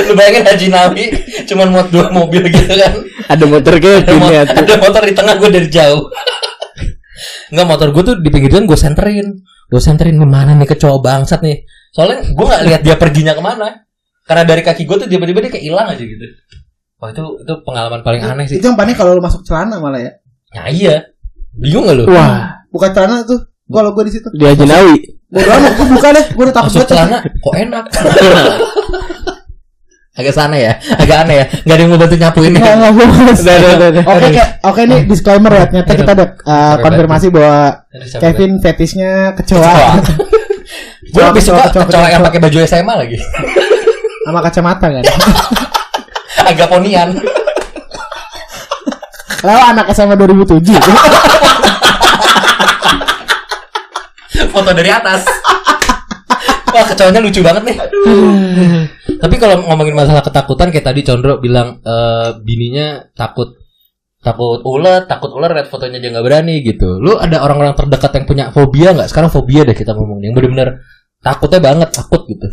Lu 0.00 0.12
bayangin 0.12 0.44
Haji 0.44 0.66
Nabi 0.68 1.04
cuman 1.48 1.66
muat 1.72 1.88
dua 1.88 2.12
mobil 2.12 2.46
gitu 2.46 2.68
kan. 2.68 2.94
Ada 3.26 3.44
motor 3.48 3.72
kayak 3.80 4.04
Ada, 4.06 4.12
mo- 4.14 4.30
ya 4.30 4.42
ada 4.44 4.74
motor 4.76 5.02
di 5.02 5.14
tengah 5.16 5.34
gue 5.40 5.48
dari 5.50 5.68
jauh. 5.72 6.04
Enggak 7.50 7.66
motor 7.66 7.88
gue 7.90 8.02
tuh 8.04 8.16
di 8.20 8.28
pinggir 8.28 8.50
jalan 8.52 8.68
gue 8.68 8.78
senterin. 8.78 9.26
Gue 9.66 9.80
senterin 9.80 10.20
ke 10.20 10.26
mana 10.28 10.52
nih 10.54 10.68
ke 10.68 10.76
cowok 10.76 11.00
bangsat 11.00 11.40
nih. 11.40 11.64
Soalnya 11.90 12.22
gue 12.28 12.44
nggak 12.44 12.62
lihat 12.68 12.80
dia 12.84 12.94
perginya 13.00 13.32
ke 13.32 13.42
mana. 13.42 13.88
Karena 14.28 14.44
dari 14.46 14.62
kaki 14.62 14.84
gue 14.84 14.96
tuh 15.00 15.08
tiba-tiba 15.10 15.42
dia 15.42 15.50
kayak 15.50 15.64
hilang 15.64 15.88
aja 15.90 16.04
gitu. 16.04 16.26
Wah 17.00 17.08
itu 17.08 17.24
itu 17.40 17.54
pengalaman 17.64 18.00
paling 18.04 18.20
aneh 18.20 18.44
sih. 18.44 18.60
Itu 18.60 18.68
yang 18.68 18.76
panik 18.76 18.94
kalau 18.94 19.16
lu 19.16 19.22
masuk 19.24 19.40
celana 19.42 19.80
malah 19.80 19.98
ya. 19.98 20.12
Nah 20.52 20.68
iya. 20.68 21.08
Bingung 21.56 21.88
gak 21.88 21.96
lu? 21.96 22.04
Wah, 22.12 22.60
Bukan 22.68 22.90
celana 22.92 23.24
tuh. 23.24 23.40
Kalau 23.66 23.90
gue 23.94 24.04
di 24.06 24.12
situ. 24.12 24.28
dia 24.36 24.52
Jenawi. 24.52 24.98
Bodoh 25.30 25.46
amat, 25.46 25.72
gue 25.78 25.86
buka 25.88 26.08
deh. 26.10 26.24
Gue 26.34 26.44
udah 26.44 26.54
takut 26.54 26.70
Masuk 26.74 26.80
banget. 26.82 26.90
celana 26.92 27.16
kok 27.22 27.54
enak. 27.56 27.84
Agak 30.10 30.34
sana 30.36 30.52
ya, 30.58 30.76
agak 31.00 31.24
aneh 31.24 31.36
ya. 31.38 31.44
Gak 31.64 31.74
ada 31.78 31.80
yang 31.80 31.90
mau 31.94 32.00
bantu 32.02 32.16
nyapuin 32.18 32.52
ya. 32.52 32.76
udah. 32.76 34.04
Oke, 34.04 34.42
oke 34.68 34.80
nih 34.84 35.00
disclaimer 35.08 35.48
ya. 35.54 35.64
Ternyata 35.70 35.92
kita 35.96 36.12
ada 36.12 36.26
uh, 36.44 36.76
konfirmasi 36.82 37.26
bahwa 37.32 37.88
Kevin 38.20 38.60
fetishnya 38.60 39.32
kecoa. 39.38 40.02
Gue 41.14 41.22
lebih 41.24 41.40
suka 41.40 41.72
Kecoa, 41.72 42.06
yang 42.12 42.20
pakai 42.20 42.36
baju 42.36 42.58
SMA 42.68 42.94
lagi. 43.00 43.16
sama 44.26 44.44
kacamata 44.44 44.86
kan. 44.92 45.04
Agak 46.46 46.68
ponian. 46.70 47.16
Lalu 49.40 49.60
anak 49.72 49.86
SMA 49.96 50.16
2007. 50.16 50.76
foto 54.50 54.70
dari 54.74 54.90
atas. 54.90 55.24
Wah 56.70 56.84
kecoanya 56.86 57.20
lucu 57.22 57.40
banget 57.42 57.62
nih. 57.66 57.76
Tapi 59.20 59.34
kalau 59.36 59.66
ngomongin 59.66 59.94
masalah 59.96 60.22
ketakutan 60.22 60.70
kayak 60.70 60.86
tadi 60.86 61.00
Condro 61.02 61.42
bilang 61.42 61.82
eh, 61.82 62.28
bininya 62.40 63.10
takut 63.14 63.58
takut 64.20 64.60
ulet, 64.68 65.08
takut 65.08 65.32
ular 65.32 65.56
lihat 65.56 65.72
fotonya 65.72 65.98
dia 65.98 66.12
nggak 66.12 66.26
berani 66.26 66.60
gitu. 66.62 67.00
Lu 67.00 67.16
ada 67.16 67.40
orang-orang 67.40 67.74
terdekat 67.74 68.12
yang 68.20 68.26
punya 68.28 68.44
fobia 68.52 68.92
nggak? 68.92 69.08
Sekarang 69.08 69.32
fobia 69.32 69.64
deh 69.64 69.74
kita 69.74 69.96
ngomong 69.96 70.20
yang 70.20 70.36
bener-bener 70.36 70.84
takutnya 71.20 71.60
banget 71.60 71.88
takut 71.92 72.24
gitu. 72.28 72.46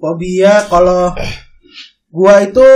fobia 0.00 0.64
kalau 0.72 1.12
gua 2.10 2.42
itu 2.42 2.66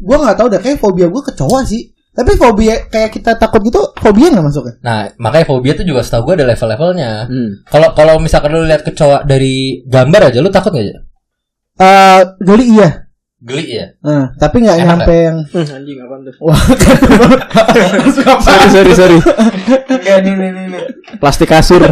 gua 0.00 0.16
nggak 0.22 0.36
tahu 0.38 0.48
deh 0.54 0.60
kayak 0.62 0.78
fobia 0.78 1.06
gua 1.10 1.22
kecoa 1.26 1.66
sih. 1.66 1.92
Tapi 2.18 2.34
fobia 2.34 2.90
kayak 2.90 3.14
kita 3.14 3.38
takut 3.38 3.62
gitu 3.62 3.78
fobia 3.94 4.26
nggak 4.34 4.42
masuk 4.42 4.66
ya? 4.66 4.74
Nah 4.82 5.06
makanya 5.22 5.46
fobia 5.46 5.78
tuh 5.78 5.86
juga 5.86 6.02
setahu 6.02 6.34
gue 6.34 6.42
ada 6.42 6.50
level-levelnya. 6.50 7.30
Hmm. 7.30 7.62
Kalau 7.70 7.94
kalau 7.94 8.18
misalkan 8.18 8.58
lu 8.58 8.66
lihat 8.66 8.82
kecoa 8.82 9.22
dari 9.22 9.86
gambar 9.86 10.34
aja, 10.34 10.42
lu 10.42 10.50
takut 10.50 10.74
nggak 10.74 10.82
aja? 10.82 10.96
Eh 11.78 12.20
geli 12.42 12.74
iya. 12.74 13.06
Geli 13.38 13.70
ya. 13.70 13.86
Nah, 14.02 14.34
tapi 14.34 14.66
nggak 14.66 14.82
nyampe 14.82 15.14
yang 15.14 15.38
Anjing 15.46 15.98
apa 16.02 16.14
tuh? 16.26 16.34
wah 16.42 16.58
Sorry 18.42 18.66
sorry 18.74 18.92
sorry. 18.98 19.18
Nih 20.02 20.34
nih 20.34 20.50
nih. 20.74 20.82
Plastik 21.22 21.46
kasur. 21.46 21.86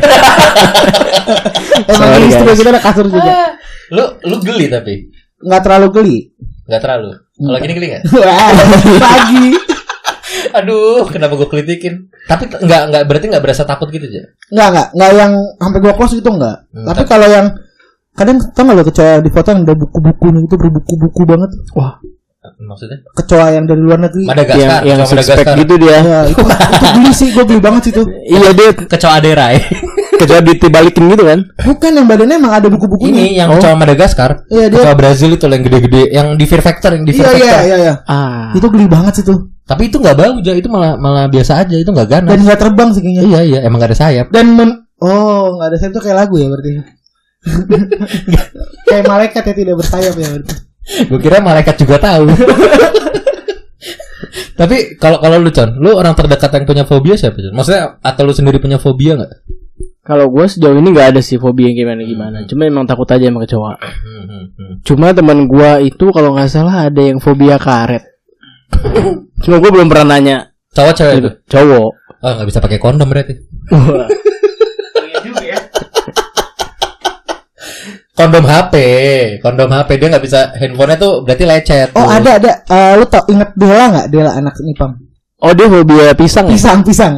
Emang 1.87 2.09
di 2.19 2.35
istri 2.35 2.51
kita 2.51 2.75
ada 2.75 2.83
kasur 2.83 3.07
juga. 3.07 3.55
Lu 3.95 4.19
lu 4.27 4.43
geli 4.43 4.67
tapi 4.67 5.07
Nggak 5.39 5.63
terlalu 5.63 5.87
geli. 5.95 6.19
Nggak 6.67 6.81
terlalu. 6.83 7.11
Kalau 7.37 7.59
gini 7.63 7.73
geli? 7.75 7.89
Wah, 8.23 8.51
pagi. 9.01 9.47
Aduh, 10.59 11.07
kenapa 11.09 11.39
gue 11.39 11.49
kelitikin? 11.49 12.11
Tapi 12.27 12.51
nggak 12.51 12.83
nggak 12.93 13.03
berarti 13.07 13.27
nggak 13.31 13.45
berasa 13.45 13.63
takut 13.63 13.89
gitu 13.91 14.05
aja. 14.07 14.23
Nggak 14.51 14.69
nggak 14.73 14.87
nggak 14.99 15.11
yang 15.15 15.33
sampai 15.63 15.79
gua 15.81 15.95
close 15.95 16.19
itu 16.19 16.29
nggak. 16.29 16.57
Hmm, 16.75 16.87
Tapi 16.87 17.03
kalau 17.07 17.27
yang 17.31 17.47
kadang 18.17 18.37
tau 18.53 18.63
nggak 18.65 18.77
lo 18.77 18.85
kecoa 18.85 19.21
di 19.23 19.31
foto 19.31 19.49
yang 19.53 19.63
ada 19.63 19.75
buku-bukunya 19.77 20.41
itu 20.43 20.55
berbuku-buku 20.59 21.21
banget. 21.29 21.51
Wah, 21.77 22.01
Maksudnya? 22.57 23.03
Kecoa 23.11 23.47
yang 23.59 23.65
dari 23.67 23.83
luar 23.83 23.99
negeri. 24.01 24.23
Madagaskar, 24.23 24.81
yang 24.87 24.99
yang 24.99 24.99
Madagaskar. 25.03 25.55
gitu 25.59 25.75
dia. 25.83 25.99
Ya, 25.99 26.19
itu, 26.31 26.43
itu 26.47 26.87
geli 26.95 27.13
sih, 27.13 27.29
gue 27.35 27.45
geli 27.45 27.61
banget 27.61 27.81
sih 27.91 27.93
itu. 27.93 28.03
Iya 28.27 28.51
dia 28.55 28.69
Kecoa 28.73 29.13
aderai. 29.19 29.57
kecuali 30.17 30.43
ditibalikin 30.53 31.05
gitu 31.13 31.25
kan. 31.25 31.39
Bukan 31.63 31.91
yang 31.93 32.07
badannya 32.07 32.37
emang 32.37 32.53
ada 32.57 32.69
buku-bukunya. 32.69 33.13
Ini 33.13 33.25
yang 33.39 33.49
kecoa 33.55 33.75
Madagaskar. 33.75 34.49
Iya, 34.49 34.67
dia- 34.69 34.81
Kecoa 34.83 34.95
Brazil 34.97 35.31
itu 35.35 35.45
yang 35.47 35.63
gede-gede, 35.63 36.03
yang 36.11 36.29
di 36.35 36.45
Fear 36.45 36.63
Factor, 36.63 36.91
yang 36.97 37.05
di 37.05 37.13
Iya 37.13 37.19
Fear 37.19 37.29
iya 37.29 37.37
Factor. 37.37 37.63
iya 37.65 37.77
iya. 37.77 37.95
Ah. 38.05 38.51
Itu 38.53 38.67
geli 38.69 38.87
banget 38.87 39.13
sih 39.21 39.25
tuh. 39.25 39.39
Tapi 39.67 39.91
itu 39.91 39.99
nggak 39.99 40.15
bau, 40.15 40.35
Ja. 40.41 40.53
itu 40.55 40.69
malah 40.71 40.95
malah 40.95 41.27
biasa 41.27 41.67
aja, 41.67 41.75
itu 41.75 41.91
nggak 41.91 42.09
ganas. 42.09 42.31
Dan 42.31 42.41
nggak 42.47 42.59
terbang 42.59 42.89
sih 42.95 43.03
kayaknya. 43.03 43.23
Iya 43.27 43.41
iya, 43.43 43.59
emang 43.67 43.79
gak 43.79 43.91
ada 43.91 43.99
sayap. 43.99 44.27
Dan 44.31 44.47
men 44.55 44.71
oh 45.03 45.59
nggak 45.59 45.69
ada 45.71 45.77
sayap 45.77 45.93
tuh 45.93 46.03
kayak 46.07 46.17
lagu 46.23 46.35
ya 46.39 46.47
berarti. 46.47 46.71
kayak 48.89 49.05
malaikat 49.07 49.43
ya 49.43 49.55
tidak 49.55 49.75
bersayap 49.79 50.15
ya 50.15 50.27
berarti. 50.33 50.55
Gue 51.11 51.19
kira 51.19 51.39
malaikat 51.41 51.75
juga 51.77 51.99
tahu. 51.99 52.27
Tapi 54.57 54.97
kalau 54.97 55.21
kalau 55.21 55.37
lu 55.37 55.53
Con, 55.53 55.77
lu 55.77 55.93
orang 55.93 56.17
terdekat 56.17 56.49
yang 56.49 56.65
punya 56.65 56.85
fobia 56.87 57.13
siapa 57.13 57.37
Con? 57.37 57.53
Maksudnya 57.53 58.01
atau 58.01 58.23
lu 58.25 58.33
sendiri 58.33 58.57
punya 58.57 58.81
fobia 58.81 59.19
nggak? 59.19 59.33
Kalau 60.07 60.31
gue 60.31 60.47
sejauh 60.47 60.79
ini 60.79 60.95
nggak 60.95 61.19
ada 61.19 61.21
sih 61.21 61.35
fobia 61.35 61.67
yang 61.67 61.83
gimana 61.83 62.01
gimana. 62.07 62.37
Cuma 62.47 62.63
emang 62.63 62.87
takut 62.87 63.11
aja 63.11 63.27
sama 63.27 63.43
kecoa. 63.43 63.75
Hmm, 63.75 64.23
hmm, 64.23 64.45
hmm. 64.55 64.75
Cuma 64.87 65.11
teman 65.11 65.51
gue 65.51 65.71
itu 65.91 66.07
kalau 66.15 66.31
nggak 66.39 66.47
salah 66.47 66.87
ada 66.87 67.03
yang 67.03 67.19
fobia 67.19 67.59
karet. 67.59 68.07
Cuma 69.43 69.59
gue 69.59 69.71
belum 69.75 69.91
pernah 69.91 70.15
nanya. 70.15 70.55
Cowok 70.71 70.95
cewek 70.95 71.15
itu? 71.19 71.31
Cowok. 71.51 71.91
Oh 72.23 72.31
nggak 72.39 72.47
bisa 72.47 72.63
pakai 72.63 72.79
kondom 72.79 73.11
berarti. 73.11 73.35
Wah, 73.75 74.07
Kondom 78.17 78.49
HP, 78.49 78.75
kondom 79.45 79.69
HP 79.69 80.01
dia 80.01 80.09
nggak 80.09 80.25
bisa 80.25 80.49
handphonenya 80.57 80.97
tuh 80.97 81.21
berarti 81.21 81.45
lecet. 81.45 81.93
Oh 81.93 82.01
tuh. 82.01 82.09
ada 82.09 82.31
ada. 82.41 82.53
Eh, 82.65 82.93
lu 82.97 83.05
tau 83.13 83.21
inget 83.29 83.53
Dela 83.53 83.93
nggak? 83.93 84.07
Dela 84.09 84.33
anak 84.33 84.57
Nipam. 84.65 85.06
Oh 85.37 85.53
dia 85.53 85.67
fobia 85.69 86.17
pisang 86.17 86.49
ya? 86.49 86.57
Pisang 86.57 86.81
pisang. 86.81 87.15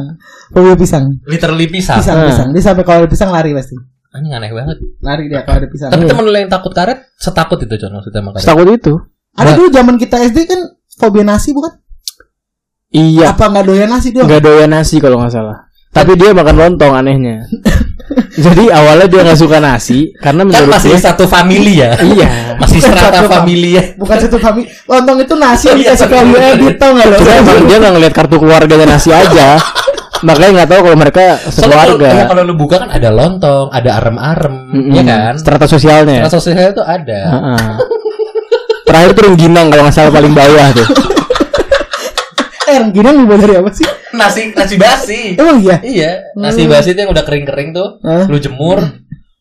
Fobia 0.51 0.75
pisang. 0.75 1.05
Literally 1.23 1.67
pisang. 1.71 2.03
Pisang 2.03 2.17
Ah. 2.19 2.27
pisang. 2.27 2.47
Dia 2.51 2.63
sampai 2.63 2.83
kalau 2.83 3.05
ada 3.05 3.09
pisang 3.09 3.31
lari 3.31 3.55
pasti. 3.55 3.75
Anjing 4.09 4.33
aneh 4.33 4.51
banget. 4.51 4.77
Lari 4.99 5.29
dia 5.29 5.45
kalau 5.47 5.63
ada 5.63 5.67
pisang. 5.71 5.89
Tapi 5.93 6.03
temen 6.03 6.25
lu 6.25 6.33
yang 6.33 6.51
takut 6.51 6.73
karet, 6.73 6.99
setakut 7.15 7.61
itu 7.61 7.75
Con 7.77 7.91
maksudnya 7.95 8.19
sama 8.19 8.29
karet. 8.35 8.45
Takut 8.45 8.67
itu. 8.67 8.93
Ada 9.37 9.49
dulu 9.55 9.67
zaman 9.71 9.95
kita 9.95 10.17
SD 10.19 10.37
kan 10.49 10.59
fobia 10.99 11.23
nasi 11.23 11.53
bukan? 11.55 11.71
Iya. 12.89 13.37
Apa 13.37 13.53
nggak 13.53 13.65
doyan 13.69 13.87
nasi 13.87 14.09
doang? 14.09 14.25
Nggak 14.27 14.41
doyan 14.41 14.69
nasi 14.73 14.97
kalau 14.97 15.21
nggak 15.21 15.31
salah. 15.31 15.69
Tapi 15.89 16.11
dia 16.17 16.33
makan 16.33 16.55
lontong 16.57 16.93
anehnya. 16.93 17.45
Jadi 18.45 18.63
awalnya 18.67 19.05
dia 19.05 19.21
nggak 19.21 19.37
suka 19.37 19.57
nasi 19.57 20.09
karena 20.15 20.41
Kan 20.41 20.49
menurut 20.49 20.69
masih 20.71 20.89
dia 20.91 21.01
satu 21.03 21.25
famili 21.25 21.73
ya. 21.77 21.93
iya. 21.99 22.29
Masih 22.61 22.79
serata 22.79 23.15
Satu 23.15 23.27
fam- 23.27 23.35
famili 23.39 23.69
ya. 23.71 23.83
Bukan 23.95 24.17
satu 24.19 24.37
family. 24.37 24.67
Lontong 24.83 25.17
itu 25.19 25.33
nasi 25.33 25.65
iya, 25.69 25.95
dikasih 25.95 26.05
ke 26.05 26.17
sorry. 26.17 26.43
edit 26.51 26.75
tau 26.75 26.91
nggak 26.91 27.05
lo? 27.05 27.15
Cuma 27.15 27.31
dia 27.63 27.77
nggak 27.79 27.93
ngeliat 27.93 28.13
kartu 28.13 28.35
keluarganya 28.35 28.85
nasi 28.89 29.09
aja. 29.09 29.47
Makanya 30.27 30.51
nggak 30.53 30.69
tahu 30.69 30.79
kalau 30.83 30.97
mereka 30.97 31.21
Soalnya 31.39 31.55
kalau, 31.79 31.95
sekeluarga. 31.95 32.09
ya, 32.11 32.23
kalau 32.27 32.41
lu 32.43 32.53
buka 32.53 32.75
kan 32.77 32.89
ada 32.91 33.09
lontong, 33.09 33.71
ada 33.71 33.89
arem-arem, 33.95 34.55
Mm-mm. 34.67 34.91
ya 34.91 35.03
kan? 35.03 35.33
Strata 35.39 35.65
sosialnya. 35.65 36.19
Rasa 36.21 36.37
sosialnya 36.37 36.73
tuh 36.75 36.83
ada. 36.83 37.19
Heeh. 37.31 37.67
Terakhir 38.83 39.11
tuh 39.13 39.23
rengginang 39.23 39.67
kalau 39.69 39.83
nggak 39.85 39.95
salah 39.95 40.11
paling 40.11 40.33
bawah 40.33 40.67
tuh. 40.73 40.87
Eh, 42.69 42.77
rengginang 42.77 43.15
dibuat 43.17 43.39
dari 43.39 43.55
apa 43.57 43.69
sih? 43.71 43.85
Nasi 44.11 44.41
nasi 44.53 44.75
basi. 44.75 45.19
Emang 45.33 45.57
iya? 45.59 45.77
Iya, 45.81 46.11
nasi 46.35 46.65
basi 46.65 46.93
itu 46.93 46.99
yang 46.99 47.09
udah 47.09 47.23
kering-kering 47.23 47.73
tuh, 47.73 47.97
Hah? 47.99 48.25
lu 48.25 48.37
jemur, 48.37 48.77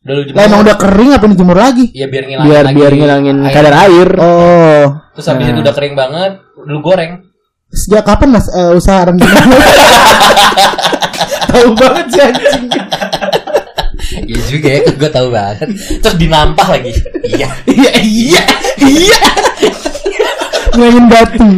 udah 0.01 0.15
lu 0.15 0.23
jemur. 0.25 0.37
Lah 0.37 0.45
emang 0.45 0.61
udah 0.63 0.77
kering 0.77 1.11
apa 1.13 1.25
dijemur 1.27 1.57
lagi? 1.57 1.85
Iya 1.93 2.07
biar 2.07 2.25
ngilangin 2.25 2.49
Biar 2.49 2.65
lagi 2.65 2.75
biar 2.75 2.93
ngilangin 2.95 3.37
air. 3.43 3.53
kadar 3.53 3.75
air. 3.85 4.09
Oh. 4.17 4.85
Terus 5.13 5.27
habis 5.27 5.45
itu 5.47 5.61
udah 5.61 5.75
kering 5.75 5.95
banget, 5.95 6.33
lu 6.65 6.81
goreng. 6.81 7.13
Sejak 7.69 8.01
kapan 8.03 8.29
Mas 8.33 8.49
eh, 8.49 8.73
usaha 8.73 9.05
rengginang? 9.05 9.49
Tahu 11.49 11.69
banget 11.75 12.07
sih 12.09 12.23
anjing. 12.23 12.65
Iya 14.19 14.41
juga 14.47 14.69
ya, 14.71 14.81
gue 14.91 15.11
tahu 15.11 15.29
banget. 15.31 15.69
Terus 16.01 16.17
dinampah 16.17 16.69
lagi. 16.71 16.93
Iya. 17.25 17.49
Iya 17.67 17.93
iya 17.99 18.43
iya. 18.79 19.21
Ngelain 20.71 21.07
batu. 21.09 21.49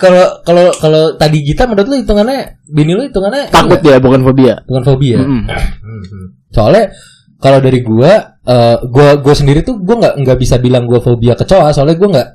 Kalau 0.00 0.40
kalau 0.42 0.72
kalau 0.80 1.02
tadi 1.14 1.44
Gita 1.44 1.68
menurut 1.68 1.84
lu 1.86 1.96
hitungannya 2.00 2.56
bini 2.64 2.96
lu 2.96 3.04
hitungannya 3.04 3.52
Takut 3.52 3.84
dia 3.84 4.00
bukan 4.00 4.24
fobia. 4.24 4.64
bukan 4.64 4.82
fobia. 4.82 5.20
Mm-mm. 5.20 5.44
Mhm. 5.44 6.24
Soalnya 6.48 6.88
kalau 7.36 7.60
dari 7.60 7.84
gua 7.84 8.40
eh 8.40 8.76
gua 8.88 9.20
gua 9.20 9.34
sendiri 9.36 9.60
tuh 9.60 9.76
gua 9.76 10.00
nggak 10.00 10.14
nggak 10.24 10.38
bisa 10.40 10.56
bilang 10.56 10.88
gua 10.88 11.00
fobia 11.00 11.36
kecoa 11.36 11.68
soalnya 11.70 11.96
gua 12.00 12.08
nggak 12.16 12.28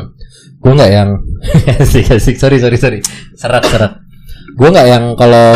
gua 0.62 0.72
nggak 0.78 0.90
yang 0.90 1.10
asik 1.82 2.06
asik 2.10 2.36
sorry 2.38 2.62
sorry 2.62 2.78
sorry 2.78 2.98
serat 3.34 3.66
serat 3.66 3.98
gua 4.54 4.68
nggak 4.70 4.86
yang 4.86 5.04
kalau 5.14 5.54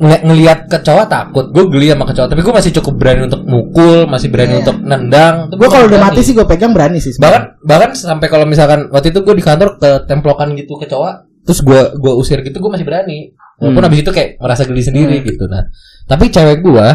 ng- 0.00 0.22
ngelihat 0.24 0.58
kecoa 0.66 1.04
takut 1.04 1.48
gue 1.48 1.64
geli 1.68 1.92
sama 1.92 2.04
kecoa 2.04 2.26
tapi 2.26 2.40
gue 2.40 2.50
masih 2.50 2.72
cukup 2.74 2.94
berani 2.96 3.20
untuk 3.24 3.40
mukul 3.42 4.04
masih 4.06 4.28
berani 4.28 4.52
Iya. 4.52 4.60
untuk 4.60 4.76
nendang 4.80 5.34
Gue 5.50 5.68
kalau 5.68 5.86
udah 5.86 6.00
mati 6.00 6.20
sih 6.20 6.32
gue 6.32 6.44
pegang 6.44 6.72
berani 6.72 6.98
sih. 6.98 7.12
bahkan 7.16 7.54
bahkan 7.60 7.92
sampai 7.92 8.26
kalau 8.26 8.44
misalkan 8.44 8.88
waktu 8.88 9.10
itu 9.10 9.20
gue 9.20 9.34
di 9.34 9.42
kantor 9.42 9.76
ke 9.76 9.90
templokan 10.04 10.52
gitu 10.54 10.74
kecoa 10.74 11.10
terus 11.40 11.60
gue 11.60 11.80
gua 11.96 12.12
usir 12.14 12.40
gitu 12.40 12.52
gue 12.54 12.68
masih 12.68 12.82
berani 12.82 13.32
walaupun 13.56 13.76
Hmm. 13.76 13.86
habis 13.86 14.00
itu 14.00 14.10
kayak 14.10 14.30
merasa 14.36 14.64
geli 14.64 14.80
sendiri 14.80 15.20
gitu 15.22 15.44
nah 15.44 15.68
tapi 16.06 16.28
cewek 16.28 16.60
gue 16.60 16.86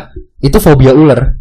itu 0.42 0.58
fobia 0.58 0.92
ular 0.92 1.38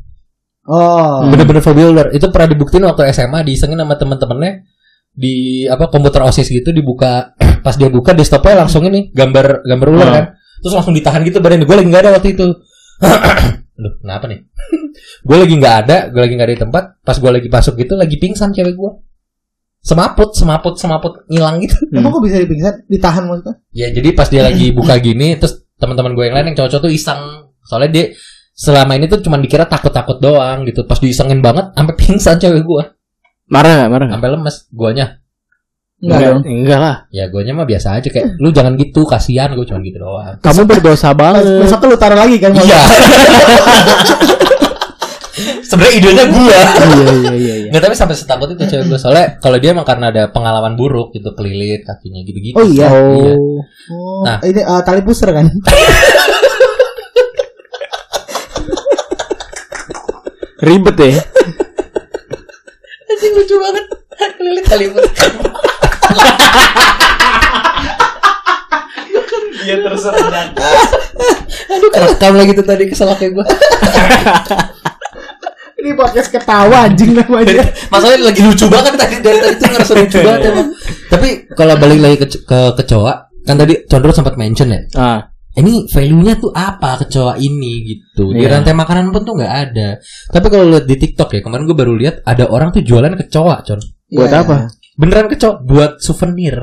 Oh. 0.64 1.20
bener-bener 1.26 1.60
fobia 1.60 1.86
ular 1.86 2.08
itu 2.10 2.24
pernah 2.26 2.48
dibuktiin 2.48 2.80
waktu 2.82 3.08
SMA 3.10 3.40
diisengin 3.42 3.76
sama 3.76 3.94
temen-temennya 3.94 4.64
di 5.10 5.34
apa 5.64 5.86
komputer 5.86 6.24
osis 6.24 6.48
gitu 6.48 6.72
dibuka 6.72 7.36
pas 7.64 7.72
dia 7.72 7.86
buka 7.86 8.10
desktopnya 8.10 8.58
langsung 8.58 8.80
ini 8.82 9.08
gambar 9.10 9.60
gambar 9.62 9.88
ular 9.90 10.06
Hmm. 10.06 10.14
kan 10.14 10.24
terus 10.64 10.72
langsung 10.72 10.96
ditahan 10.96 11.20
gitu 11.28 11.44
badan 11.44 11.60
gue 11.60 11.76
lagi 11.76 11.88
nggak 11.92 12.02
ada 12.08 12.10
waktu 12.16 12.32
itu 12.32 12.48
Aduh, 13.74 13.98
kenapa 13.98 14.30
nih? 14.30 14.38
gue 15.26 15.36
lagi 15.36 15.54
nggak 15.58 15.76
ada, 15.86 15.96
gue 16.06 16.20
lagi 16.22 16.34
nggak 16.38 16.46
ada 16.46 16.54
di 16.54 16.62
tempat. 16.62 16.84
Pas 17.02 17.16
gue 17.18 17.30
lagi 17.30 17.48
masuk 17.50 17.74
gitu, 17.74 17.98
lagi 17.98 18.16
pingsan 18.22 18.54
cewek 18.54 18.74
gue. 18.78 18.90
Semaput, 19.84 20.32
semaput, 20.32 20.78
semaput 20.78 21.26
ngilang 21.28 21.60
gitu. 21.60 21.76
Emang 21.92 22.14
kok 22.14 22.22
bisa 22.24 22.40
dipingsan? 22.40 22.88
Ditahan 22.88 23.28
maksudnya? 23.28 23.60
Ya 23.74 23.90
jadi 23.92 24.14
pas 24.16 24.30
dia 24.30 24.46
lagi 24.46 24.70
buka 24.78 24.94
gini, 25.02 25.36
terus 25.36 25.66
teman-teman 25.76 26.14
gue 26.14 26.24
yang 26.30 26.38
lain 26.38 26.54
yang 26.54 26.56
cowok-cowok 26.56 26.82
tuh 26.86 26.92
iseng. 26.94 27.50
Soalnya 27.66 27.90
dia 27.90 28.04
selama 28.54 28.94
ini 28.94 29.10
tuh 29.10 29.18
cuma 29.20 29.36
dikira 29.42 29.66
takut-takut 29.66 30.22
doang 30.22 30.62
gitu. 30.70 30.86
Pas 30.86 30.96
diisengin 31.02 31.42
banget, 31.42 31.74
sampai 31.74 31.94
pingsan 32.00 32.38
cewek 32.38 32.62
gue, 32.62 32.82
Marah 33.50 33.84
gak? 33.84 33.88
Marah 33.90 34.06
gak? 34.08 34.14
sampai 34.16 34.30
lemes. 34.32 34.56
Guanya, 34.72 35.06
Enggak 36.04 36.20
dong. 36.20 36.42
enggak 36.44 36.78
lah. 36.78 36.96
ya 37.08 37.24
guanya 37.26 37.52
mah 37.54 37.64
biasa 37.64 37.96
aja 37.96 38.08
kayak, 38.08 38.36
lu 38.36 38.52
jangan 38.52 38.76
gitu, 38.76 39.02
kasihan 39.02 39.48
gue 39.52 39.64
cuma 39.64 39.80
gitu 39.80 39.98
doang. 39.98 40.36
Kamu 40.38 40.60
berdosa 40.64 41.10
banget. 41.12 41.64
Besok 41.64 41.88
lu 41.88 41.96
taruh 41.96 42.18
lagi 42.18 42.36
kan? 42.36 42.52
Iya. 42.52 42.80
Sebenarnya 45.64 45.94
idenya 45.98 46.24
gua. 46.30 46.46
iya 46.46 46.62
iya 47.10 47.34
iya 47.34 47.54
iya. 47.58 47.68
Nggak 47.72 47.82
tapi 47.82 47.94
sampai 47.96 48.14
setakut 48.14 48.46
itu 48.52 48.62
cewek 48.62 48.86
gue 48.86 48.94
Soalnya 48.94 49.42
kalau 49.42 49.58
dia 49.58 49.74
emang 49.74 49.82
karena 49.82 50.14
ada 50.14 50.30
pengalaman 50.30 50.78
buruk 50.78 51.10
gitu 51.10 51.34
Kelilit 51.34 51.82
kakinya 51.82 52.22
gitu-gitu 52.22 52.54
Oh 52.54 52.62
iya. 52.62 52.86
Iya. 52.86 53.34
Oh. 53.34 53.58
Oh, 53.90 54.22
Nah. 54.22 54.38
ini 54.46 54.62
eh, 54.62 54.80
tali 54.86 55.02
pusar 55.02 55.34
kan? 55.34 55.50
Ribet 60.62 60.96
ya. 60.96 61.18
Anjing 63.04 63.32
lucu 63.34 63.54
banget 63.58 63.84
Kelilit 64.38 64.64
kali 64.64 64.86
pun 64.88 65.02
Dia 69.64 69.76
terserah. 69.80 70.52
Aduh 71.66 71.88
kerekam 71.90 72.32
lagi 72.36 72.52
tuh 72.52 72.62
tadi 72.62 72.84
keselaknya 72.84 73.28
gue 73.32 73.44
Ini 75.76 75.90
podcast 75.94 76.28
ketawa 76.28 76.84
anjing 76.84 77.12
namanya. 77.14 77.64
Masalahnya 77.88 78.24
lagi 78.26 78.40
lucu 78.40 78.66
banget 78.66 78.92
tadi 78.94 79.14
Dari 79.18 79.38
tadi 79.38 79.54
tuh 79.54 79.68
ngerasa 79.70 79.92
lucu 79.94 80.18
banget 80.20 80.40
emang 80.46 80.68
Tapi 81.06 81.28
kalau 81.50 81.74
balik 81.76 81.98
lagi 81.98 82.16
ke, 82.18 82.28
ke 82.38 82.58
kecoa 82.74 83.12
Kan 83.42 83.56
tadi 83.56 83.84
Condro 83.84 84.10
sempat 84.10 84.36
mention 84.36 84.68
ya 84.68 84.80
Ah. 84.94 85.20
ini 85.54 85.86
value-nya 85.86 86.34
tuh 86.34 86.50
apa 86.50 86.98
kecoa 86.98 87.38
ini 87.38 87.72
gitu 87.86 88.32
di 88.32 88.42
Iya. 88.42 88.58
rantai 88.58 88.74
makanan 88.74 89.08
pun 89.08 89.22
tuh 89.22 89.38
nggak 89.38 89.54
ada 89.54 90.02
tapi 90.26 90.50
kalau 90.50 90.66
lihat 90.66 90.82
di 90.82 90.98
TikTok 90.98 91.30
ya 91.30 91.40
kemarin 91.40 91.62
gue 91.62 91.78
baru 91.78 91.94
lihat 91.94 92.26
ada 92.26 92.50
orang 92.50 92.68
tuh 92.68 92.82
jualan 92.82 93.14
kecoa 93.14 93.62
con 93.62 93.78
Buat 94.10 94.28
Iya, 94.28 94.42
apa? 94.42 94.56
Beneran 94.94 95.26
kecoa 95.26 95.58
buat 95.60 95.98
souvenir 95.98 96.58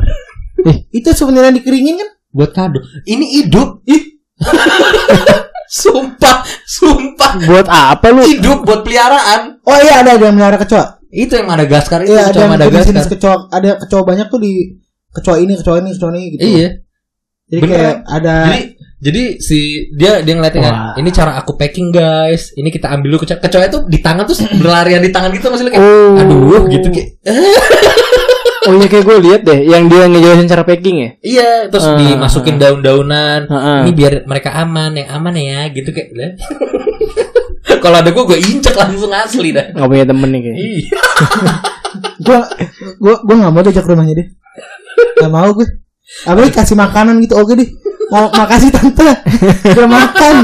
Itu 0.89 1.11
souvenir 1.11 1.43
yang 1.43 1.55
dikeringin 1.55 1.95
kan? 1.95 2.09
buat 2.29 2.51
kado 2.51 2.79
ini 3.03 3.41
hidup 3.41 3.83
ih 3.85 4.21
sumpah 5.73 6.37
sumpah 6.65 7.31
Buat 7.41 7.67
apa 7.67 8.07
lu? 8.09 8.23
hidup 8.23 8.61
buat 8.61 8.81
peliharaan 8.81 9.59
Oh 9.61 9.77
iya 9.77 9.99
ada 9.99 10.15
ada 10.15 10.25
yang 10.25 10.35
melihara 10.35 10.55
kecoa. 10.55 10.99
itu 11.09 11.31
yang 11.33 11.43
Madagaskar 11.45 12.01
itu 12.01 12.09
Iya 12.09 12.21
ada 12.21 12.29
kecoa 12.29 12.41
yang 12.41 12.53
Madagaskar 12.53 12.87
jenis 12.89 13.07
kecoa. 13.09 13.35
Ada 13.49 13.69
kecoa 13.77 14.01
banyak 14.01 14.27
tuh 14.27 14.39
di 14.39 14.51
kecoa 15.11 15.35
ini, 15.37 15.53
kecoa 15.55 15.75
ini, 15.77 15.89
kecoa 15.91 16.09
ini 16.09 16.21
gitu. 16.29 16.41
iya 16.41 16.69
Jadi 17.45 17.59
beneran. 17.59 17.75
kayak 17.75 17.95
ada 18.07 18.35
jadi 18.45 18.61
jadi 19.01 19.23
si 19.37 19.59
dia 19.91 20.11
dia 20.21 20.33
ngeliatin 20.33 20.61
kan 20.61 20.75
ini 20.95 21.09
cara 21.09 21.35
aku 21.35 21.51
packing 21.53 21.89
guys 21.89 22.53
ini 22.53 22.69
kita 22.69 22.87
ambil 22.87 23.11
dulu 23.11 23.19
kecoa 23.21 23.39
kecoa 23.39 23.63
itu 23.65 23.79
di 23.85 23.99
tangan 23.99 24.23
tuh 24.23 24.39
berlarian 24.55 24.99
di 24.99 25.09
tangan 25.09 25.31
gitu 25.31 25.47
masih 25.47 25.67
kayak 25.67 25.83
Oh. 25.83 26.15
aduh 26.15 26.63
gitu 26.69 26.87
kayak 26.87 27.09
Oh 28.61 28.77
iya 28.77 28.85
kayak 28.85 29.05
gue 29.09 29.17
lihat 29.25 29.41
deh 29.41 29.59
yang 29.65 29.89
dia 29.89 30.05
ngejelasin 30.05 30.45
cara 30.45 30.61
packing 30.61 30.97
ya. 31.01 31.09
Iya, 31.25 31.49
terus 31.73 31.85
Ah, 31.89 31.97
dimasukin 31.97 32.61
daun-daunan. 32.61 33.49
Heeh. 33.49 33.79
Ini 33.89 33.91
biar 33.97 34.13
mereka 34.29 34.53
aman, 34.53 34.93
yang 34.93 35.09
aman 35.17 35.33
ya, 35.33 35.65
gitu 35.73 35.89
kayak. 35.89 36.37
Kalau 37.83 37.97
ada 37.97 38.13
gue, 38.13 38.23
gue 38.29 38.37
injek 38.37 38.77
langsung 38.77 39.09
asli 39.09 39.49
dah. 39.49 39.73
Gak 39.73 39.89
punya 39.89 40.05
temen 40.05 40.29
nih 40.29 40.41
kayak. 40.45 40.57
Iya. 40.61 40.99
gua 42.25 42.39
gua 43.01 43.15
gua 43.25 43.35
nggak 43.35 43.51
mau 43.51 43.61
diajak 43.65 43.83
ke 43.83 43.89
rumahnya 43.91 44.13
deh. 44.21 44.27
Gak 45.17 45.31
mau 45.33 45.49
gue. 45.57 45.67
Apalagi 46.29 46.53
kasih 46.53 46.77
makanan 46.77 47.17
gitu 47.25 47.41
oke 47.41 47.57
deh. 47.57 47.69
Mau 48.13 48.29
makasih 48.29 48.69
tante. 48.69 49.09
Udah 49.73 49.89
makan. 49.89 50.35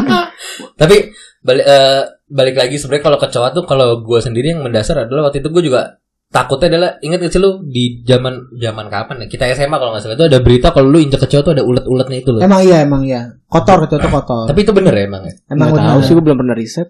Tapi 0.74 1.14
balik 1.46 1.66
eh, 1.70 2.02
balik 2.28 2.56
lagi 2.58 2.76
sebenarnya 2.82 3.04
kalau 3.06 3.20
kecoa 3.22 3.48
tuh 3.54 3.64
kalau 3.70 4.02
gue 4.02 4.20
sendiri 4.20 4.58
yang 4.58 4.66
mendasar 4.66 5.06
adalah 5.06 5.30
waktu 5.30 5.40
itu 5.40 5.54
gue 5.54 5.64
juga 5.70 6.02
takutnya 6.28 6.68
adalah 6.76 6.90
ingat 7.00 7.24
gak 7.24 7.32
sih 7.32 7.40
lu 7.40 7.64
di 7.64 8.04
zaman 8.04 8.52
zaman 8.60 8.86
kapan 8.92 9.16
ya 9.24 9.28
kita 9.32 9.48
SMA 9.56 9.80
kalau 9.80 9.96
nggak 9.96 10.04
salah 10.04 10.18
itu 10.20 10.26
ada 10.28 10.40
berita 10.44 10.68
kalau 10.76 10.88
lu 10.92 11.00
injek 11.00 11.24
kecoa 11.24 11.42
tuh 11.42 11.54
ada 11.56 11.64
ulet-uletnya 11.64 12.18
itu 12.20 12.30
loh. 12.36 12.42
Emang 12.44 12.62
iya 12.68 12.84
emang 12.84 13.02
iya. 13.08 13.32
Kotor 13.48 13.88
kecoa 13.88 14.00
itu 14.04 14.10
kotor. 14.12 14.46
Tapi 14.52 14.60
itu 14.68 14.72
bener 14.76 14.94
ya 14.94 15.04
emang 15.08 15.24
ya? 15.24 15.34
emang 15.48 15.68
Gak 15.72 15.88
tahu 15.88 16.00
sih 16.04 16.14
gue 16.14 16.24
belum 16.24 16.38
pernah 16.44 16.56
riset. 16.56 16.88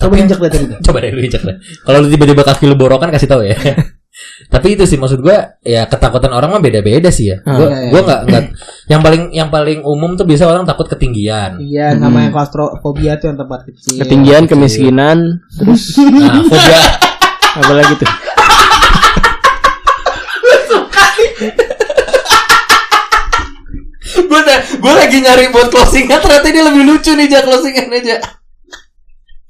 Coba 0.00 0.14
injek 0.18 0.38
deh 0.40 0.50
tadi. 0.50 0.66
Coba 0.80 0.98
deh 1.04 1.10
lu 1.12 1.20
injek 1.20 1.42
deh. 1.44 1.56
Kalau 1.84 1.98
lu 2.00 2.08
tiba-tiba 2.08 2.42
kaki 2.42 2.64
lu 2.66 2.74
borokan 2.74 3.12
kasih 3.12 3.28
tahu 3.28 3.44
ya. 3.44 3.54
Tapi 4.52 4.76
itu 4.76 4.84
sih 4.84 5.00
maksud 5.00 5.24
gua 5.24 5.56
ya 5.64 5.88
ketakutan 5.88 6.28
orang 6.36 6.52
mah 6.52 6.60
beda-beda 6.60 7.08
sih 7.08 7.32
ya. 7.32 7.40
Ah, 7.48 7.56
Gua 7.56 7.68
iya, 7.72 7.78
iya. 7.80 7.90
gua 7.92 8.00
nggak 8.04 8.20
nggak 8.28 8.44
yang 8.92 9.00
paling 9.00 9.22
yang 9.32 9.48
paling 9.48 9.78
umum 9.88 10.20
tuh 10.20 10.28
biasa 10.28 10.44
orang 10.44 10.68
takut 10.68 10.84
ketinggian. 10.84 11.56
Iya, 11.64 11.96
namanya 11.96 12.28
klaustrofobia 12.28 13.16
tuh 13.16 13.32
yang 13.32 13.38
tempat 13.40 13.64
kecil. 13.72 14.04
Ketinggian, 14.04 14.44
kemiskinan, 14.44 15.40
terus 15.56 15.96
Nah, 16.12 16.44
fobia 16.44 16.80
apa 17.64 17.72
lagi 17.72 17.94
tuh? 17.96 18.10
Gua 24.82 24.98
lagi 24.98 25.22
nyari 25.22 25.54
buat 25.54 25.70
closingan 25.70 26.18
ternyata 26.18 26.46
ini 26.50 26.60
lebih 26.66 26.82
lucu 26.90 27.14
nih 27.14 27.30
ja 27.30 27.40
closingan 27.46 27.86
aja. 27.94 28.41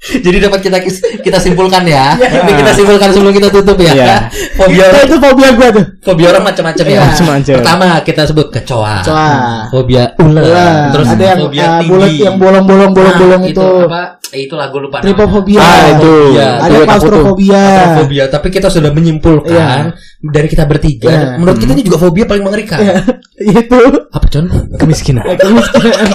Jadi 0.27 0.37
dapat 0.43 0.59
kita 0.61 0.79
kita 1.23 1.39
simpulkan 1.39 1.87
ya. 1.87 2.19
Ini 2.19 2.53
kita 2.53 2.75
simpulkan 2.75 3.15
sebelum 3.15 3.31
kita 3.31 3.49
tutup 3.49 3.79
ya. 3.79 3.95
Iya. 3.95 4.17
Fobia 4.59 4.91
Itu, 4.91 4.99
itu 5.07 5.17
fobia 5.17 5.49
gua 5.55 5.69
tuh. 5.71 5.85
fobia 6.03 6.27
orang 6.35 6.45
macam-macam 6.45 6.85
ya. 6.85 6.91
Iya, 6.91 7.03
macam-macam. 7.07 7.55
Pertama 7.63 7.87
kita 8.03 8.23
sebut 8.27 8.47
kecoa. 8.51 8.95
Kecoa. 9.07 9.31
Fobia 9.71 10.05
ular. 10.19 10.43
Ular. 10.43 10.75
Terus 10.91 11.07
ada 11.07 11.25
yang 11.25 11.39
fobia 11.47 11.63
uh, 11.63 11.81
bulat 11.87 12.13
yang 12.13 12.35
bolong-bolong 12.35 12.91
bolong-bolong 12.91 13.43
Nah, 13.43 13.53
itu. 13.55 13.63
apa? 13.87 14.03
Eh, 14.33 14.41
itu 14.49 14.55
lagu 14.59 14.77
lupa. 14.81 14.99
Tripofobia. 14.99 15.61
Ah 15.61 15.81
itu. 15.95 16.15
Iya, 16.35 16.49
Ada 16.59 16.77
klaustrofobia. 16.83 17.65
Fobia, 18.03 18.25
tapi 18.27 18.49
kita 18.51 18.67
sudah 18.67 18.91
menyimpulkan 18.91 19.95
dari 20.19 20.49
kita 20.51 20.67
bertiga. 20.67 21.11
Iya. 21.15 21.27
Menurut 21.39 21.63
kita 21.63 21.79
ini 21.79 21.87
juga 21.87 22.03
fobia 22.03 22.27
paling 22.27 22.43
mengerikan. 22.43 22.83
Iya, 22.83 22.95
itu. 23.63 23.81
Apa 24.11 24.27
con? 24.27 24.51
Kemiskinan. 24.75 25.23
Kemiskinan. 25.39 26.07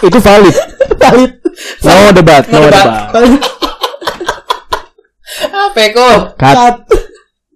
itu 0.00 0.16
valid. 0.16 0.56
Valid. 0.98 1.32
No 1.84 2.12
debat, 2.12 2.44
no 2.50 2.58
No 2.58 2.66
debat. 2.66 3.12
debat. 3.12 3.42
Apa 5.40 5.82
kok? 5.94 6.18
Cut. 6.36 6.54
Cut. 6.56 6.76